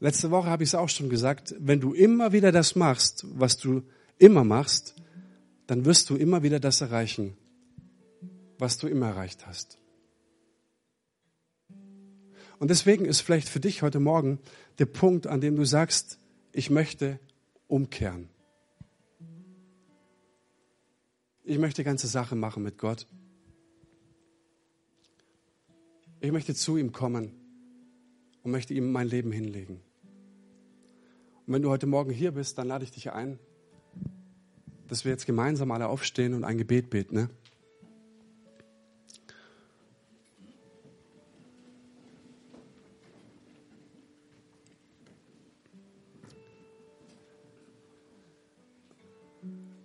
Letzte 0.02 0.32
Woche 0.32 0.50
habe 0.50 0.64
ich 0.64 0.70
es 0.70 0.74
auch 0.74 0.88
schon 0.88 1.08
gesagt, 1.08 1.54
wenn 1.60 1.78
du 1.78 1.94
immer 1.94 2.32
wieder 2.32 2.50
das 2.50 2.74
machst, 2.74 3.24
was 3.38 3.56
du 3.56 3.84
immer 4.18 4.42
machst, 4.42 4.96
dann 5.68 5.84
wirst 5.84 6.10
du 6.10 6.16
immer 6.16 6.42
wieder 6.42 6.58
das 6.58 6.80
erreichen, 6.80 7.36
was 8.58 8.78
du 8.78 8.88
immer 8.88 9.06
erreicht 9.06 9.46
hast. 9.46 9.78
Und 12.58 12.72
deswegen 12.72 13.04
ist 13.04 13.20
vielleicht 13.20 13.48
für 13.48 13.60
dich 13.60 13.82
heute 13.82 14.00
Morgen 14.00 14.40
der 14.80 14.86
Punkt, 14.86 15.28
an 15.28 15.40
dem 15.40 15.54
du 15.54 15.64
sagst, 15.64 16.18
ich 16.50 16.68
möchte 16.68 17.20
umkehren. 17.68 18.28
Ich 21.44 21.58
möchte 21.58 21.84
ganze 21.84 22.08
Sache 22.08 22.34
machen 22.34 22.64
mit 22.64 22.76
Gott. 22.76 23.06
Ich 26.18 26.32
möchte 26.32 26.56
zu 26.56 26.76
ihm 26.76 26.90
kommen 26.90 27.30
und 28.42 28.50
möchte 28.50 28.74
ihm 28.74 28.90
mein 28.90 29.06
Leben 29.06 29.30
hinlegen. 29.30 29.80
Und 31.46 31.54
wenn 31.54 31.62
du 31.62 31.70
heute 31.70 31.86
Morgen 31.86 32.12
hier 32.12 32.32
bist, 32.32 32.58
dann 32.58 32.68
lade 32.68 32.84
ich 32.84 32.92
dich 32.92 33.12
ein, 33.12 33.38
dass 34.88 35.04
wir 35.04 35.10
jetzt 35.10 35.26
gemeinsam 35.26 35.70
alle 35.72 35.88
aufstehen 35.88 36.34
und 36.34 36.44
ein 36.44 36.58
Gebet 36.58 36.90
beten. 36.90 37.14
Ne? 37.14 37.30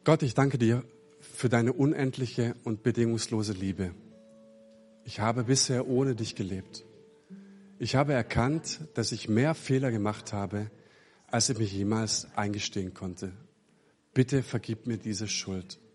Gott, 0.03 0.23
ich 0.23 0.35
danke 0.35 0.57
dir 0.57 0.83
für 1.19 1.49
deine 1.49 1.73
unendliche 1.73 2.55
und 2.63 2.81
bedingungslose 2.81 3.51
Liebe. 3.51 3.91
Ich 5.03 5.19
habe 5.19 5.43
bisher 5.45 5.87
ohne 5.87 6.15
dich 6.15 6.35
gelebt. 6.35 6.85
Ich 7.79 7.95
habe 7.95 8.13
erkannt, 8.13 8.81
dass 8.93 9.11
ich 9.11 9.27
mehr 9.27 9.53
Fehler 9.53 9.91
gemacht 9.91 10.33
habe, 10.33 10.71
als 11.27 11.49
ich 11.49 11.57
mich 11.57 11.73
jemals 11.73 12.27
eingestehen 12.35 12.93
konnte. 12.93 13.31
Bitte 14.13 14.43
vergib 14.43 14.87
mir 14.87 14.97
diese 14.97 15.27
Schuld. 15.27 15.77